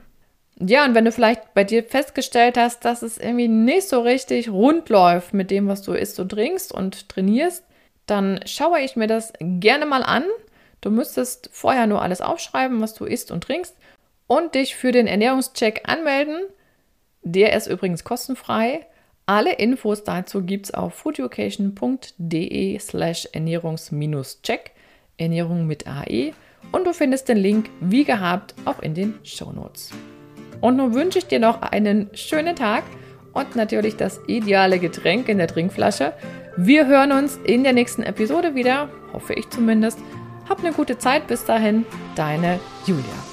Ja, 0.60 0.84
und 0.84 0.94
wenn 0.94 1.06
du 1.06 1.12
vielleicht 1.12 1.54
bei 1.54 1.64
dir 1.64 1.82
festgestellt 1.82 2.58
hast, 2.58 2.84
dass 2.84 3.02
es 3.02 3.16
irgendwie 3.16 3.48
nicht 3.48 3.88
so 3.88 4.00
richtig 4.00 4.50
rund 4.50 4.90
läuft 4.90 5.32
mit 5.32 5.50
dem, 5.50 5.68
was 5.68 5.82
du 5.82 5.92
isst 5.92 6.20
und 6.20 6.28
trinkst 6.28 6.72
und 6.72 7.08
trainierst, 7.08 7.64
dann 8.06 8.40
schaue 8.44 8.80
ich 8.80 8.94
mir 8.94 9.06
das 9.06 9.32
gerne 9.40 9.86
mal 9.86 10.02
an. 10.02 10.24
Du 10.82 10.90
müsstest 10.90 11.48
vorher 11.52 11.86
nur 11.86 12.02
alles 12.02 12.20
aufschreiben, 12.20 12.80
was 12.80 12.94
du 12.94 13.06
isst 13.06 13.30
und 13.30 13.42
trinkst 13.44 13.74
und 14.30 14.54
dich 14.54 14.76
für 14.76 14.92
den 14.92 15.08
Ernährungscheck 15.08 15.82
anmelden. 15.86 16.38
Der 17.22 17.52
ist 17.56 17.66
übrigens 17.66 18.04
kostenfrei. 18.04 18.86
Alle 19.26 19.54
Infos 19.54 20.04
dazu 20.04 20.44
gibt 20.44 20.66
es 20.66 20.74
auf 20.74 20.94
foodeducation.de 20.94 22.78
slash 22.78 23.28
ernährungs-check, 23.32 24.70
Ernährung 25.16 25.66
mit 25.66 25.88
AE. 25.88 26.32
Und 26.70 26.86
du 26.86 26.92
findest 26.92 27.28
den 27.28 27.38
Link 27.38 27.70
wie 27.80 28.04
gehabt 28.04 28.54
auch 28.66 28.78
in 28.78 28.94
den 28.94 29.18
Show 29.24 29.50
Notes. 29.50 29.90
Und 30.60 30.76
nun 30.76 30.94
wünsche 30.94 31.18
ich 31.18 31.26
dir 31.26 31.40
noch 31.40 31.62
einen 31.62 32.08
schönen 32.14 32.54
Tag 32.54 32.84
und 33.32 33.56
natürlich 33.56 33.96
das 33.96 34.20
ideale 34.28 34.78
Getränk 34.78 35.28
in 35.28 35.38
der 35.38 35.48
Trinkflasche. 35.48 36.12
Wir 36.56 36.86
hören 36.86 37.10
uns 37.10 37.36
in 37.44 37.64
der 37.64 37.72
nächsten 37.72 38.04
Episode 38.04 38.54
wieder, 38.54 38.90
hoffe 39.12 39.34
ich 39.34 39.50
zumindest. 39.50 39.98
Hab 40.48 40.60
eine 40.60 40.72
gute 40.72 40.98
Zeit 40.98 41.26
bis 41.26 41.44
dahin, 41.44 41.84
deine 42.14 42.60
Julia. 42.86 43.29